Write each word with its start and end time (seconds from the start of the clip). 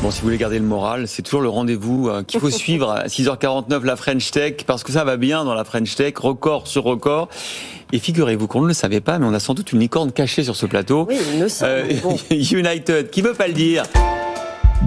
Bon, 0.00 0.12
si 0.12 0.20
vous 0.20 0.26
voulez 0.26 0.38
garder 0.38 0.60
le 0.60 0.64
moral, 0.64 1.08
c'est 1.08 1.22
toujours 1.22 1.40
le 1.40 1.48
rendez-vous 1.48 2.08
euh, 2.08 2.22
qu'il 2.22 2.38
faut 2.38 2.50
suivre 2.64 2.90
à 2.90 3.06
6h49 3.06 3.84
la 3.84 3.96
French 3.96 4.30
Tech, 4.30 4.58
parce 4.64 4.84
que 4.84 4.92
ça 4.92 5.02
va 5.02 5.16
bien 5.16 5.44
dans 5.44 5.54
la 5.54 5.64
French 5.64 5.94
Tech, 5.96 6.14
record 6.18 6.68
sur 6.68 6.84
record. 6.84 7.28
Et 7.92 7.98
figurez-vous 7.98 8.46
qu'on 8.46 8.62
ne 8.62 8.68
le 8.68 8.74
savait 8.74 9.00
pas, 9.00 9.18
mais 9.18 9.26
on 9.26 9.34
a 9.34 9.40
sans 9.40 9.54
doute 9.54 9.72
une 9.72 9.80
licorne 9.80 10.12
cachée 10.12 10.44
sur 10.44 10.54
ce 10.54 10.66
plateau. 10.66 11.06
Oui, 11.08 11.16
il. 11.34 11.46
Euh, 11.62 11.88
Bon. 12.02 12.16
United, 12.30 13.10
qui 13.10 13.22
veut 13.22 13.34
pas 13.34 13.48
le 13.48 13.54
dire? 13.54 13.82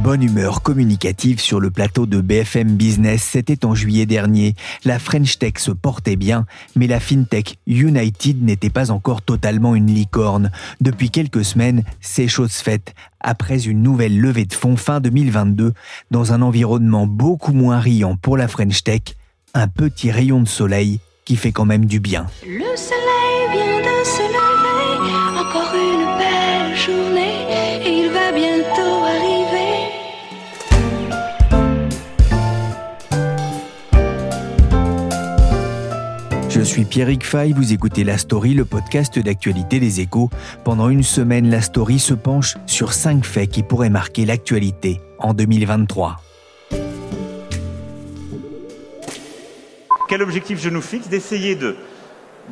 Bonne 0.03 0.23
humeur 0.23 0.63
communicative 0.63 1.39
sur 1.39 1.59
le 1.59 1.69
plateau 1.69 2.07
de 2.07 2.21
BFM 2.21 2.75
Business, 2.75 3.21
c'était 3.21 3.65
en 3.65 3.75
juillet 3.75 4.07
dernier. 4.07 4.55
La 4.83 4.97
French 4.97 5.37
Tech 5.37 5.53
se 5.57 5.69
portait 5.69 6.15
bien, 6.15 6.47
mais 6.75 6.87
la 6.87 6.99
FinTech 6.99 7.59
United 7.67 8.43
n'était 8.43 8.71
pas 8.71 8.89
encore 8.89 9.21
totalement 9.21 9.75
une 9.75 9.93
licorne. 9.93 10.51
Depuis 10.79 11.11
quelques 11.11 11.45
semaines, 11.45 11.83
c'est 11.99 12.27
chose 12.27 12.53
faite. 12.53 12.95
Après 13.19 13.67
une 13.67 13.83
nouvelle 13.83 14.19
levée 14.19 14.45
de 14.45 14.53
fonds 14.55 14.75
fin 14.75 15.01
2022, 15.01 15.71
dans 16.09 16.33
un 16.33 16.41
environnement 16.41 17.05
beaucoup 17.05 17.53
moins 17.53 17.79
riant 17.79 18.15
pour 18.15 18.37
la 18.37 18.47
French 18.47 18.83
Tech, 18.83 19.01
un 19.53 19.67
petit 19.67 20.09
rayon 20.09 20.41
de 20.41 20.47
soleil 20.47 20.99
qui 21.25 21.35
fait 21.35 21.51
quand 21.51 21.65
même 21.65 21.85
du 21.85 21.99
bien. 21.99 22.25
Je 36.53 36.59
suis 36.59 36.83
Pierrick 36.83 37.25
Fay, 37.25 37.53
vous 37.53 37.71
écoutez 37.71 38.03
La 38.03 38.17
Story, 38.17 38.53
le 38.53 38.65
podcast 38.65 39.17
d'actualité 39.17 39.79
des 39.79 40.01
échos. 40.01 40.29
Pendant 40.65 40.89
une 40.89 41.01
semaine, 41.01 41.49
La 41.49 41.61
Story 41.61 41.97
se 41.97 42.13
penche 42.13 42.57
sur 42.65 42.91
cinq 42.91 43.23
faits 43.23 43.49
qui 43.49 43.63
pourraient 43.63 43.89
marquer 43.89 44.25
l'actualité 44.25 44.99
en 45.17 45.33
2023. 45.33 46.17
Quel 50.09 50.21
objectif 50.21 50.61
je 50.61 50.67
nous 50.67 50.81
fixe 50.81 51.07
D'essayer 51.07 51.55
de, 51.55 51.77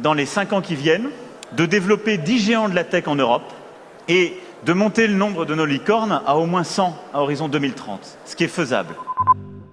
dans 0.01 0.13
les 0.13 0.25
cinq 0.25 0.53
ans 0.53 0.61
qui 0.61 0.75
viennent, 0.75 1.09
de 1.57 1.65
développer 1.65 2.17
10 2.17 2.39
géants 2.39 2.69
de 2.69 2.75
la 2.75 2.85
tech 2.85 3.05
en 3.09 3.15
Europe 3.15 3.51
et 4.07 4.33
de 4.65 4.71
monter 4.71 5.07
le 5.07 5.15
nombre 5.15 5.45
de 5.45 5.55
nos 5.55 5.65
licornes 5.65 6.21
à 6.25 6.37
au 6.37 6.45
moins 6.45 6.63
100 6.63 6.95
à 7.13 7.21
horizon 7.21 7.49
2030, 7.49 8.17
ce 8.23 8.37
qui 8.37 8.45
est 8.45 8.47
faisable. 8.47 8.95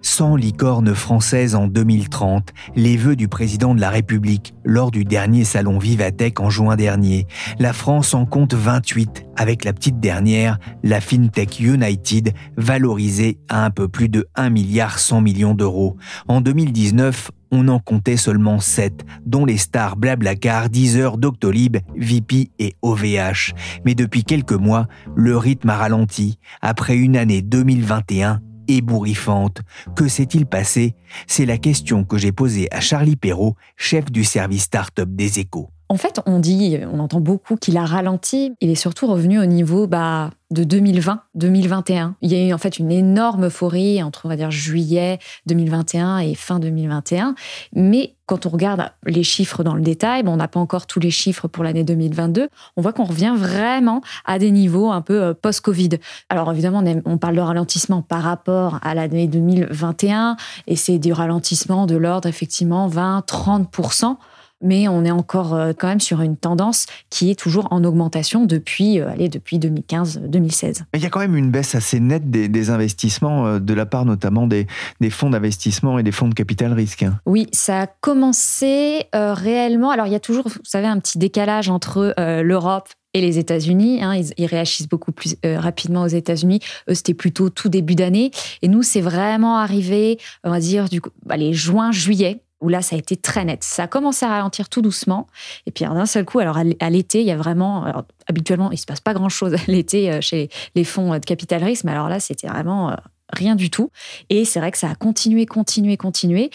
100 0.06 0.36
licornes 0.36 0.94
françaises 0.94 1.56
en 1.56 1.66
2030, 1.66 2.52
les 2.76 2.96
vœux 2.96 3.16
du 3.16 3.26
président 3.26 3.74
de 3.74 3.80
la 3.80 3.90
République 3.90 4.54
lors 4.64 4.92
du 4.92 5.04
dernier 5.04 5.42
salon 5.42 5.78
Vivatech 5.78 6.38
en 6.38 6.48
juin 6.48 6.76
dernier. 6.76 7.26
La 7.58 7.72
France 7.72 8.14
en 8.14 8.24
compte 8.24 8.54
28, 8.54 9.26
avec 9.36 9.64
la 9.64 9.72
petite 9.72 9.98
dernière, 9.98 10.58
la 10.84 11.00
FinTech 11.00 11.58
United, 11.58 12.32
valorisée 12.56 13.38
à 13.48 13.64
un 13.64 13.70
peu 13.70 13.88
plus 13.88 14.08
de 14.08 14.28
1 14.36 14.48
milliard 14.50 15.00
100 15.00 15.22
millions 15.22 15.54
d'euros. 15.54 15.96
En 16.28 16.40
2019, 16.40 17.32
on 17.50 17.66
en 17.66 17.80
comptait 17.80 18.16
seulement 18.16 18.60
7, 18.60 19.04
dont 19.26 19.44
les 19.44 19.58
stars 19.58 19.96
Blablacar, 19.96 20.70
Deezer, 20.70 21.18
Doctolib, 21.18 21.78
VP 21.96 22.50
et 22.60 22.76
OVH. 22.80 23.54
Mais 23.84 23.96
depuis 23.96 24.22
quelques 24.22 24.52
mois, 24.52 24.86
le 25.16 25.36
rythme 25.36 25.70
a 25.70 25.76
ralenti. 25.76 26.38
Après 26.62 26.96
une 26.96 27.16
année 27.16 27.42
2021 27.42 28.40
ébouriffante. 28.68 29.62
Que 29.94 30.08
s'est-il 30.08 30.46
passé? 30.46 30.94
C'est 31.26 31.46
la 31.46 31.58
question 31.58 32.04
que 32.04 32.18
j'ai 32.18 32.32
posée 32.32 32.68
à 32.70 32.80
Charlie 32.80 33.16
Perrault, 33.16 33.56
chef 33.76 34.10
du 34.10 34.24
service 34.24 34.64
start-up 34.64 35.08
des 35.10 35.38
échos. 35.38 35.70
En 35.88 35.96
fait, 35.96 36.20
on 36.26 36.40
dit, 36.40 36.78
on 36.92 36.98
entend 36.98 37.20
beaucoup 37.20 37.54
qu'il 37.54 37.76
a 37.76 37.84
ralenti. 37.84 38.52
Il 38.60 38.70
est 38.70 38.74
surtout 38.74 39.06
revenu 39.06 39.38
au 39.38 39.46
niveau 39.46 39.86
bah, 39.86 40.30
de 40.50 40.64
2020-2021. 40.64 42.14
Il 42.22 42.32
y 42.32 42.34
a 42.34 42.44
eu 42.44 42.52
en 42.52 42.58
fait 42.58 42.80
une 42.80 42.90
énorme 42.90 43.46
euphorie 43.46 44.02
entre, 44.02 44.26
on 44.26 44.28
va 44.28 44.34
dire, 44.34 44.50
juillet 44.50 45.20
2021 45.46 46.18
et 46.18 46.34
fin 46.34 46.58
2021. 46.58 47.36
Mais 47.72 48.14
quand 48.26 48.46
on 48.46 48.48
regarde 48.48 48.90
les 49.04 49.22
chiffres 49.22 49.62
dans 49.62 49.76
le 49.76 49.80
détail, 49.80 50.24
bon, 50.24 50.32
on 50.32 50.36
n'a 50.36 50.48
pas 50.48 50.58
encore 50.58 50.88
tous 50.88 50.98
les 50.98 51.12
chiffres 51.12 51.46
pour 51.46 51.62
l'année 51.62 51.84
2022, 51.84 52.48
on 52.76 52.82
voit 52.82 52.92
qu'on 52.92 53.04
revient 53.04 53.34
vraiment 53.36 54.00
à 54.24 54.40
des 54.40 54.50
niveaux 54.50 54.90
un 54.90 55.02
peu 55.02 55.22
euh, 55.22 55.34
post-Covid. 55.34 55.90
Alors 56.28 56.50
évidemment, 56.50 56.82
on 57.04 57.18
parle 57.18 57.36
de 57.36 57.40
ralentissement 57.40 58.02
par 58.02 58.22
rapport 58.22 58.80
à 58.82 58.94
l'année 58.96 59.28
2021, 59.28 60.36
et 60.66 60.74
c'est 60.74 60.98
du 60.98 61.12
ralentissement 61.12 61.86
de 61.86 61.94
l'ordre 61.94 62.28
effectivement 62.28 62.88
20-30%. 62.88 64.16
Mais 64.62 64.88
on 64.88 65.04
est 65.04 65.10
encore 65.10 65.54
euh, 65.54 65.72
quand 65.76 65.88
même 65.88 66.00
sur 66.00 66.22
une 66.22 66.36
tendance 66.36 66.86
qui 67.10 67.30
est 67.30 67.34
toujours 67.38 67.68
en 67.70 67.84
augmentation 67.84 68.44
depuis, 68.46 69.00
euh, 69.00 69.10
allez, 69.10 69.28
depuis 69.28 69.58
2015-2016. 69.58 70.82
Mais 70.92 70.98
il 70.98 71.02
y 71.02 71.06
a 71.06 71.10
quand 71.10 71.20
même 71.20 71.36
une 71.36 71.50
baisse 71.50 71.74
assez 71.74 72.00
nette 72.00 72.30
des, 72.30 72.48
des 72.48 72.70
investissements 72.70 73.46
euh, 73.46 73.58
de 73.58 73.74
la 73.74 73.86
part 73.86 74.04
notamment 74.04 74.46
des, 74.46 74.66
des 75.00 75.10
fonds 75.10 75.30
d'investissement 75.30 75.98
et 75.98 76.02
des 76.02 76.12
fonds 76.12 76.28
de 76.28 76.34
capital 76.34 76.72
risque. 76.72 77.04
Oui, 77.26 77.48
ça 77.52 77.82
a 77.82 77.86
commencé 77.86 79.04
euh, 79.14 79.34
réellement. 79.34 79.90
Alors, 79.90 80.06
il 80.06 80.12
y 80.12 80.16
a 80.16 80.20
toujours, 80.20 80.48
vous 80.48 80.60
savez, 80.64 80.86
un 80.86 80.98
petit 80.98 81.18
décalage 81.18 81.68
entre 81.68 82.14
euh, 82.18 82.42
l'Europe 82.42 82.88
et 83.14 83.20
les 83.20 83.38
États-Unis. 83.38 84.02
hein. 84.02 84.14
ils, 84.14 84.32
ils 84.36 84.46
réagissent 84.46 84.88
beaucoup 84.88 85.12
plus 85.12 85.36
euh, 85.44 85.58
rapidement 85.58 86.02
aux 86.02 86.06
États-Unis. 86.08 86.60
Eux, 86.90 86.94
c'était 86.94 87.14
plutôt 87.14 87.48
tout 87.50 87.68
début 87.68 87.94
d'année. 87.94 88.30
Et 88.62 88.68
nous, 88.68 88.82
c'est 88.82 89.00
vraiment 89.00 89.56
arrivé, 89.58 90.18
on 90.44 90.50
va 90.50 90.60
dire, 90.60 90.88
du 90.88 91.00
coup, 91.00 91.10
allez, 91.28 91.52
juin, 91.54 91.92
juillet 91.92 92.42
où 92.60 92.68
là, 92.68 92.82
ça 92.82 92.96
a 92.96 92.98
été 92.98 93.16
très 93.16 93.44
net. 93.44 93.62
Ça 93.62 93.84
a 93.84 93.86
commencé 93.86 94.24
à 94.24 94.30
ralentir 94.30 94.68
tout 94.68 94.82
doucement. 94.82 95.26
Et 95.66 95.70
puis, 95.70 95.84
d'un 95.84 96.06
seul 96.06 96.24
coup, 96.24 96.38
alors 96.38 96.56
à 96.56 96.90
l'été, 96.90 97.20
il 97.20 97.26
y 97.26 97.30
a 97.30 97.36
vraiment... 97.36 97.84
alors, 97.84 98.04
habituellement, 98.28 98.72
il 98.72 98.78
se 98.78 98.86
passe 98.86 99.00
pas 99.00 99.14
grand-chose 99.14 99.54
à 99.54 99.58
l'été 99.68 100.10
euh, 100.10 100.20
chez 100.20 100.48
les 100.74 100.84
fonds 100.84 101.12
euh, 101.12 101.18
de 101.18 101.24
capital 101.24 101.62
risque, 101.62 101.84
mais 101.84 101.92
alors 101.92 102.08
là, 102.08 102.18
c'était 102.18 102.48
vraiment 102.48 102.90
euh, 102.90 102.94
rien 103.32 103.56
du 103.56 103.70
tout. 103.70 103.90
Et 104.30 104.44
c'est 104.44 104.60
vrai 104.60 104.70
que 104.70 104.78
ça 104.78 104.90
a 104.90 104.94
continué, 104.94 105.46
continué, 105.46 105.96
continué 105.96 106.50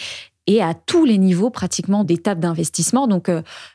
et 0.48 0.60
à 0.60 0.74
tous 0.74 1.04
les 1.04 1.18
niveaux 1.18 1.50
pratiquement 1.50 2.02
d'étapes 2.02 2.40
d'investissement. 2.40 3.06
Donc, 3.06 3.30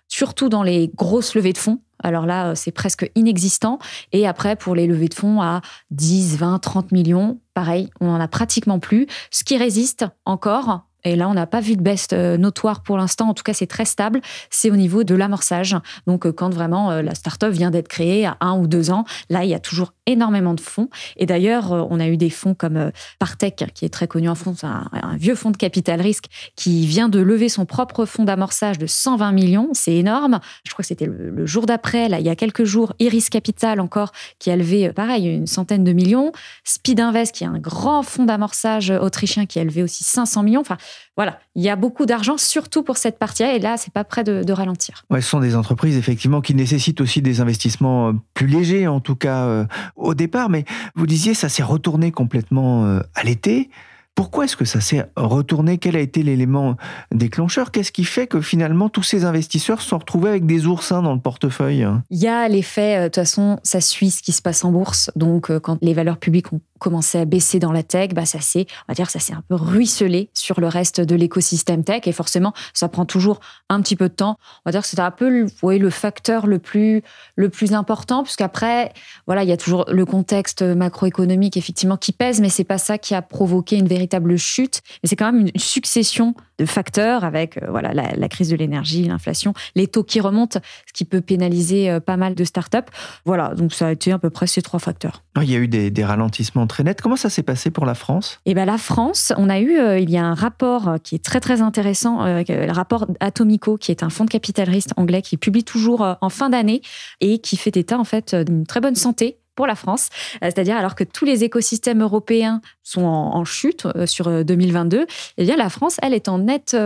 surtout 0.09 0.49
dans 0.49 0.63
les 0.63 0.91
grosses 0.93 1.33
levées 1.33 1.53
de 1.53 1.57
fonds. 1.57 1.79
Alors 2.03 2.25
là, 2.25 2.55
c'est 2.55 2.73
presque 2.73 3.09
inexistant. 3.15 3.79
Et 4.11 4.27
après, 4.27 4.57
pour 4.57 4.75
les 4.75 4.85
levées 4.85 5.07
de 5.07 5.13
fonds 5.13 5.41
à 5.41 5.61
10, 5.91 6.35
20, 6.35 6.59
30 6.59 6.91
millions, 6.91 7.39
pareil, 7.53 7.89
on 8.01 8.07
n'en 8.07 8.19
a 8.19 8.27
pratiquement 8.27 8.79
plus. 8.79 9.07
Ce 9.31 9.45
qui 9.45 9.57
résiste 9.57 10.05
encore, 10.25 10.86
et 11.07 11.15
là, 11.15 11.29
on 11.29 11.33
n'a 11.33 11.47
pas 11.47 11.61
vu 11.61 11.75
de 11.75 11.81
baisse 11.81 12.07
euh, 12.13 12.37
notoire 12.37 12.81
pour 12.81 12.97
l'instant, 12.97 13.29
en 13.29 13.33
tout 13.33 13.43
cas, 13.43 13.53
c'est 13.53 13.67
très 13.67 13.85
stable, 13.85 14.21
c'est 14.49 14.69
au 14.69 14.75
niveau 14.75 15.03
de 15.03 15.15
l'amorçage. 15.15 15.75
Donc, 16.05 16.25
euh, 16.25 16.31
quand 16.31 16.49
vraiment 16.49 16.91
euh, 16.91 17.01
la 17.01 17.15
start-up 17.15 17.51
vient 17.51 17.71
d'être 17.71 17.87
créée 17.87 18.25
à 18.25 18.37
un 18.41 18.57
ou 18.57 18.67
deux 18.67 18.91
ans, 18.91 19.05
là, 19.29 19.43
il 19.43 19.49
y 19.49 19.53
a 19.53 19.59
toujours 19.59 19.93
énormément 20.07 20.53
de 20.53 20.61
fonds. 20.61 20.89
Et 21.17 21.27
d'ailleurs, 21.27 21.73
euh, 21.73 21.83
on 21.89 21.99
a 21.99 22.07
eu 22.07 22.17
des 22.17 22.29
fonds 22.29 22.55
comme 22.55 22.77
euh, 22.77 22.91
Partech, 23.19 23.65
qui 23.73 23.85
est 23.85 23.89
très 23.89 24.07
connu 24.07 24.27
en 24.29 24.35
France, 24.35 24.63
un, 24.63 24.89
vieux 25.17 25.35
fonds 25.35 25.51
de 25.51 25.57
capital 25.57 26.01
risque, 26.01 26.25
qui 26.55 26.87
vient 26.87 27.09
de 27.09 27.19
lever 27.19 27.49
son 27.49 27.65
propre 27.65 28.05
fonds 28.05 28.23
d'amorçage 28.23 28.77
de 28.77 28.87
120 28.87 29.31
millions. 29.33 29.69
C'est 29.73 29.95
énorme. 29.95 30.39
Je 30.65 30.71
crois 30.71 30.83
que 30.83 30.87
c'était 30.87 31.05
le, 31.05 31.45
jour 31.45 31.65
d'après, 31.65 32.09
là, 32.09 32.19
il 32.19 32.25
y 32.25 32.29
a 32.29 32.35
quelques 32.35 32.63
jours, 32.63 32.93
Iris 32.99 33.29
Capital 33.29 33.79
encore, 33.79 34.11
qui 34.39 34.49
a 34.49 34.55
levé, 34.55 34.87
euh, 34.87 34.93
pareil, 34.93 35.27
une 35.27 35.47
centaine 35.47 35.83
de 35.83 35.93
millions. 35.93 36.31
Speed 36.63 36.99
Invest, 36.99 37.35
qui 37.35 37.43
est 37.43 37.47
un 37.47 37.59
grand 37.59 38.01
fonds 38.01 38.25
d'amorçage 38.25 38.89
autrichien, 38.89 39.45
qui 39.45 39.59
a 39.59 39.63
levé 39.63 39.83
aussi 39.83 40.03
500 40.03 40.43
millions. 40.43 40.61
Enfin, 40.61 40.77
voilà, 41.17 41.39
il 41.55 41.63
y 41.63 41.69
a 41.69 41.75
beaucoup 41.75 42.05
d'argent, 42.05 42.37
surtout 42.37 42.83
pour 42.83 42.97
cette 42.97 43.19
partie-là, 43.19 43.55
et 43.55 43.59
là, 43.59 43.75
c'est 43.77 43.93
pas 43.93 44.03
prêt 44.03 44.23
de, 44.23 44.51
ralentir. 44.51 45.03
Ce 45.11 45.21
sont 45.21 45.39
des 45.39 45.55
entreprises 45.55 45.97
effectivement 45.97 46.41
qui 46.41 46.55
nécessitent 46.55 47.01
aussi 47.01 47.21
des 47.21 47.41
investissements 47.41 48.13
plus 48.33 48.47
légers, 48.47 48.87
en 48.87 49.01
tout 49.01 49.15
cas 49.15 49.67
au 49.97 50.13
départ. 50.13 50.49
Mais 50.49 50.63
vous 50.95 51.05
disiez, 51.05 51.33
ça 51.33 51.49
s'est 51.49 51.63
retourné 51.63 52.11
complètement 52.11 52.85
euh, 52.85 53.01
à 53.15 53.23
l'été. 53.23 53.69
Pourquoi 54.17 54.45
est-ce 54.45 54.57
que 54.57 54.65
ça 54.65 54.81
s'est 54.81 55.05
retourné? 55.15 55.77
Quel 55.77 55.95
a 55.95 55.99
été 55.99 56.23
l'élément 56.23 56.75
déclencheur? 57.11 57.69
Qu'est-ce 57.69 57.91
qui 57.91 58.03
fait 58.03 58.25
que 58.25 58.41
finalement 58.41 58.89
tous 58.89 59.03
ces 59.03 59.25
investisseurs 59.25 59.79
se 59.79 59.89
sont 59.89 59.99
retrouvés 59.99 60.31
avec 60.31 60.47
des 60.47 60.65
oursins 60.65 61.03
dans 61.03 61.13
le 61.13 61.19
portefeuille? 61.19 61.87
Il 62.09 62.17
y 62.17 62.27
a 62.27 62.47
l'effet, 62.47 62.97
euh, 62.97 63.01
de 63.03 63.07
toute 63.09 63.15
façon, 63.17 63.59
ça 63.61 63.79
suit 63.79 64.09
ce 64.09 64.23
qui 64.23 64.31
se 64.31 64.41
passe 64.41 64.65
en 64.65 64.71
bourse. 64.71 65.11
Donc, 65.15 65.51
euh, 65.51 65.59
quand 65.59 65.77
les 65.83 65.93
valeurs 65.93 66.17
publiques 66.17 66.51
ont 66.51 66.61
commencé 66.79 67.19
à 67.19 67.25
baisser 67.25 67.59
dans 67.59 67.71
la 67.71 67.83
tech, 67.83 68.09
bah, 68.15 68.25
ça 68.25 68.41
s'est, 68.41 68.65
on 68.87 68.91
va 68.91 68.95
dire, 68.95 69.09
ça 69.11 69.19
s'est 69.19 69.33
un 69.33 69.43
peu 69.47 69.53
ruisselé 69.53 70.31
sur 70.33 70.59
le 70.59 70.67
reste 70.67 70.99
de 70.99 71.15
l'écosystème 71.15 71.83
tech. 71.83 72.01
Et 72.07 72.11
forcément, 72.11 72.53
ça 72.73 72.89
prend 72.89 73.05
toujours 73.05 73.39
un 73.69 73.81
petit 73.81 73.95
peu 73.95 74.09
de 74.09 74.15
temps. 74.15 74.37
On 74.65 74.69
va 74.69 74.71
dire 74.71 74.81
que 74.81 74.87
c'était 74.87 75.03
un 75.03 75.11
peu, 75.11 75.29
le, 75.29 75.77
le 75.77 75.89
facteur 75.91 76.47
le 76.47 76.57
plus, 76.57 77.03
le 77.35 77.49
plus 77.49 77.73
important, 77.73 78.23
puisqu'après, 78.23 78.93
voilà, 79.27 79.43
il 79.43 79.49
y 79.49 79.53
a 79.53 79.57
toujours 79.57 79.85
le 79.87 80.05
contexte 80.05 80.63
macroéconomique, 80.63 81.55
effectivement, 81.55 81.97
qui 81.97 82.13
pèse, 82.13 82.41
mais 82.41 82.49
c'est 82.49 82.63
pas 82.63 82.79
ça 82.79 82.97
qui 82.97 83.13
a 83.13 83.21
provoqué 83.21 83.75
une 83.77 83.87
véritable 83.87 84.06
chute. 84.37 84.81
Mais 85.01 85.09
c'est 85.09 85.15
quand 85.15 85.31
même 85.31 85.41
une 85.41 85.59
succession 85.59 86.35
de 86.59 86.65
facteurs 86.65 87.23
avec, 87.23 87.57
euh, 87.57 87.67
voilà, 87.69 87.93
la, 87.93 88.29
crise 88.29 88.49
de 88.49 88.55
l'énergie, 88.55 89.03
l'inflation, 89.03 89.53
les 89.75 89.87
taux 89.87 90.03
qui 90.03 90.19
remontent, 90.19 90.59
ce 90.87 90.93
qui 90.93 91.05
peut 91.05 91.21
pénaliser 91.21 91.89
euh, 91.89 91.99
pas 91.99 92.17
mal 92.17 92.35
de 92.35 92.43
startups. 92.43 92.77
Voilà, 93.25 93.53
donc 93.53 93.73
ça 93.73 93.87
a 93.87 93.91
été 93.91 94.11
à 94.11 94.19
peu 94.19 94.29
près 94.29 94.47
ces 94.47 94.61
trois 94.61 94.79
facteurs. 94.79 95.23
Ah, 95.35 95.43
il 95.43 95.51
y 95.51 95.55
a 95.55 95.59
eu 95.59 95.67
des, 95.67 96.03
ralentissements 96.03 96.67
très 96.67 96.83
nets. 96.83 97.01
Comment 97.01 97.15
ça 97.15 97.29
s'est 97.29 97.43
passé 97.43 97.69
pour 97.69 97.85
la 97.85 97.93
France? 97.93 98.39
Eh 98.45 98.53
ben 98.53 98.65
la 98.65 98.77
France, 98.77 99.33
on 99.37 99.49
a 99.49 99.59
eu, 99.59 99.77
euh, 99.77 99.99
il 99.99 100.09
y 100.09 100.17
a 100.17 100.25
un 100.25 100.33
rapport 100.33 100.95
qui 101.03 101.15
est 101.15 101.23
très 101.23 101.39
très 101.39 101.61
intéressant, 101.61 102.23
le 102.25 102.71
rapport 102.71 103.05
Atomico, 103.19 103.77
qui 103.77 103.91
est 103.91 104.03
un 104.03 104.09
fonds 104.09 104.25
de 104.25 104.29
capital 104.29 104.69
risque 104.69 104.89
anglais 104.95 105.21
qui 105.21 105.37
publie 105.37 105.63
toujours 105.63 106.17
en 106.21 106.29
fin 106.29 106.49
d'année 106.49 106.81
et 107.19 107.39
qui 107.39 107.57
fait 107.57 107.75
état 107.75 107.99
en 107.99 108.03
fait 108.03 108.35
d'une 108.35 108.65
très 108.65 108.79
bonne 108.79 108.95
santé 108.95 109.37
pour 109.57 109.67
la 109.67 109.75
France. 109.75 110.07
Euh, 110.35 110.45
c'est-à-dire, 110.45 110.77
alors 110.77 110.95
que 110.95 111.03
tous 111.03 111.25
les 111.25 111.43
écosystèmes 111.43 112.01
européens 112.01 112.61
sont 112.83 113.03
en, 113.03 113.43
chute 113.43 113.85
euh, 113.97 114.05
sur 114.05 114.45
2022, 114.45 114.99
euh, 114.99 115.05
eh 115.37 115.43
bien, 115.43 115.57
la 115.57 115.69
France, 115.69 115.97
elle, 116.01 116.13
est 116.13 116.29
en 116.29 116.37
nette 116.37 116.77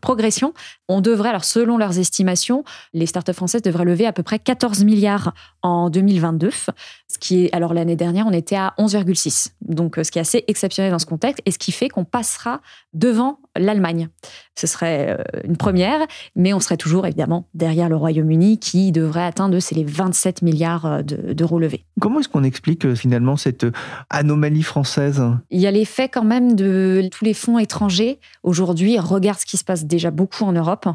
progression. 0.00 0.52
On 0.88 1.00
devrait, 1.00 1.30
alors 1.30 1.44
selon 1.44 1.78
leurs 1.78 1.98
estimations, 1.98 2.62
les 2.92 3.06
startups 3.06 3.32
françaises 3.32 3.62
devraient 3.62 3.84
lever 3.84 4.06
à 4.06 4.12
peu 4.12 4.22
près 4.22 4.38
14 4.38 4.84
milliards 4.84 5.32
en 5.62 5.88
2022, 5.88 6.50
ce 6.50 7.18
qui 7.18 7.46
est, 7.46 7.54
alors 7.54 7.72
l'année 7.72 7.96
dernière, 7.96 8.26
on 8.26 8.32
était 8.32 8.56
à 8.56 8.74
11,6. 8.78 9.53
Donc, 9.64 9.96
ce 10.02 10.10
qui 10.10 10.18
est 10.18 10.22
assez 10.22 10.44
exceptionnel 10.46 10.92
dans 10.92 10.98
ce 10.98 11.06
contexte 11.06 11.42
et 11.46 11.50
ce 11.50 11.58
qui 11.58 11.72
fait 11.72 11.88
qu'on 11.88 12.04
passera 12.04 12.60
devant 12.92 13.38
l'Allemagne. 13.56 14.08
Ce 14.56 14.66
serait 14.66 15.16
une 15.44 15.56
première, 15.56 16.00
mais 16.34 16.52
on 16.52 16.60
serait 16.60 16.76
toujours 16.76 17.06
évidemment 17.06 17.46
derrière 17.54 17.88
le 17.88 17.96
Royaume-Uni 17.96 18.58
qui 18.58 18.92
devrait 18.92 19.24
atteindre 19.24 19.56
les 19.72 19.84
27 19.84 20.42
milliards 20.42 21.02
d'euros 21.04 21.54
Comment 22.00 22.20
est-ce 22.20 22.28
qu'on 22.28 22.44
explique 22.44 22.84
euh, 22.84 22.94
finalement 22.94 23.36
cette 23.36 23.64
euh, 23.64 23.72
anomalie 24.10 24.62
française? 24.62 25.22
Il 25.50 25.60
y 25.60 25.66
a 25.66 25.70
l'effet 25.70 26.08
quand 26.08 26.24
même 26.24 26.54
de 26.54 27.08
tous 27.10 27.24
les 27.24 27.34
fonds 27.34 27.58
étrangers. 27.58 28.18
Aujourd'hui 28.42 28.98
regardent 28.98 29.38
ce 29.38 29.46
qui 29.46 29.56
se 29.56 29.64
passe 29.64 29.84
déjà 29.84 30.10
beaucoup 30.10 30.44
en 30.44 30.52
Europe 30.52 30.88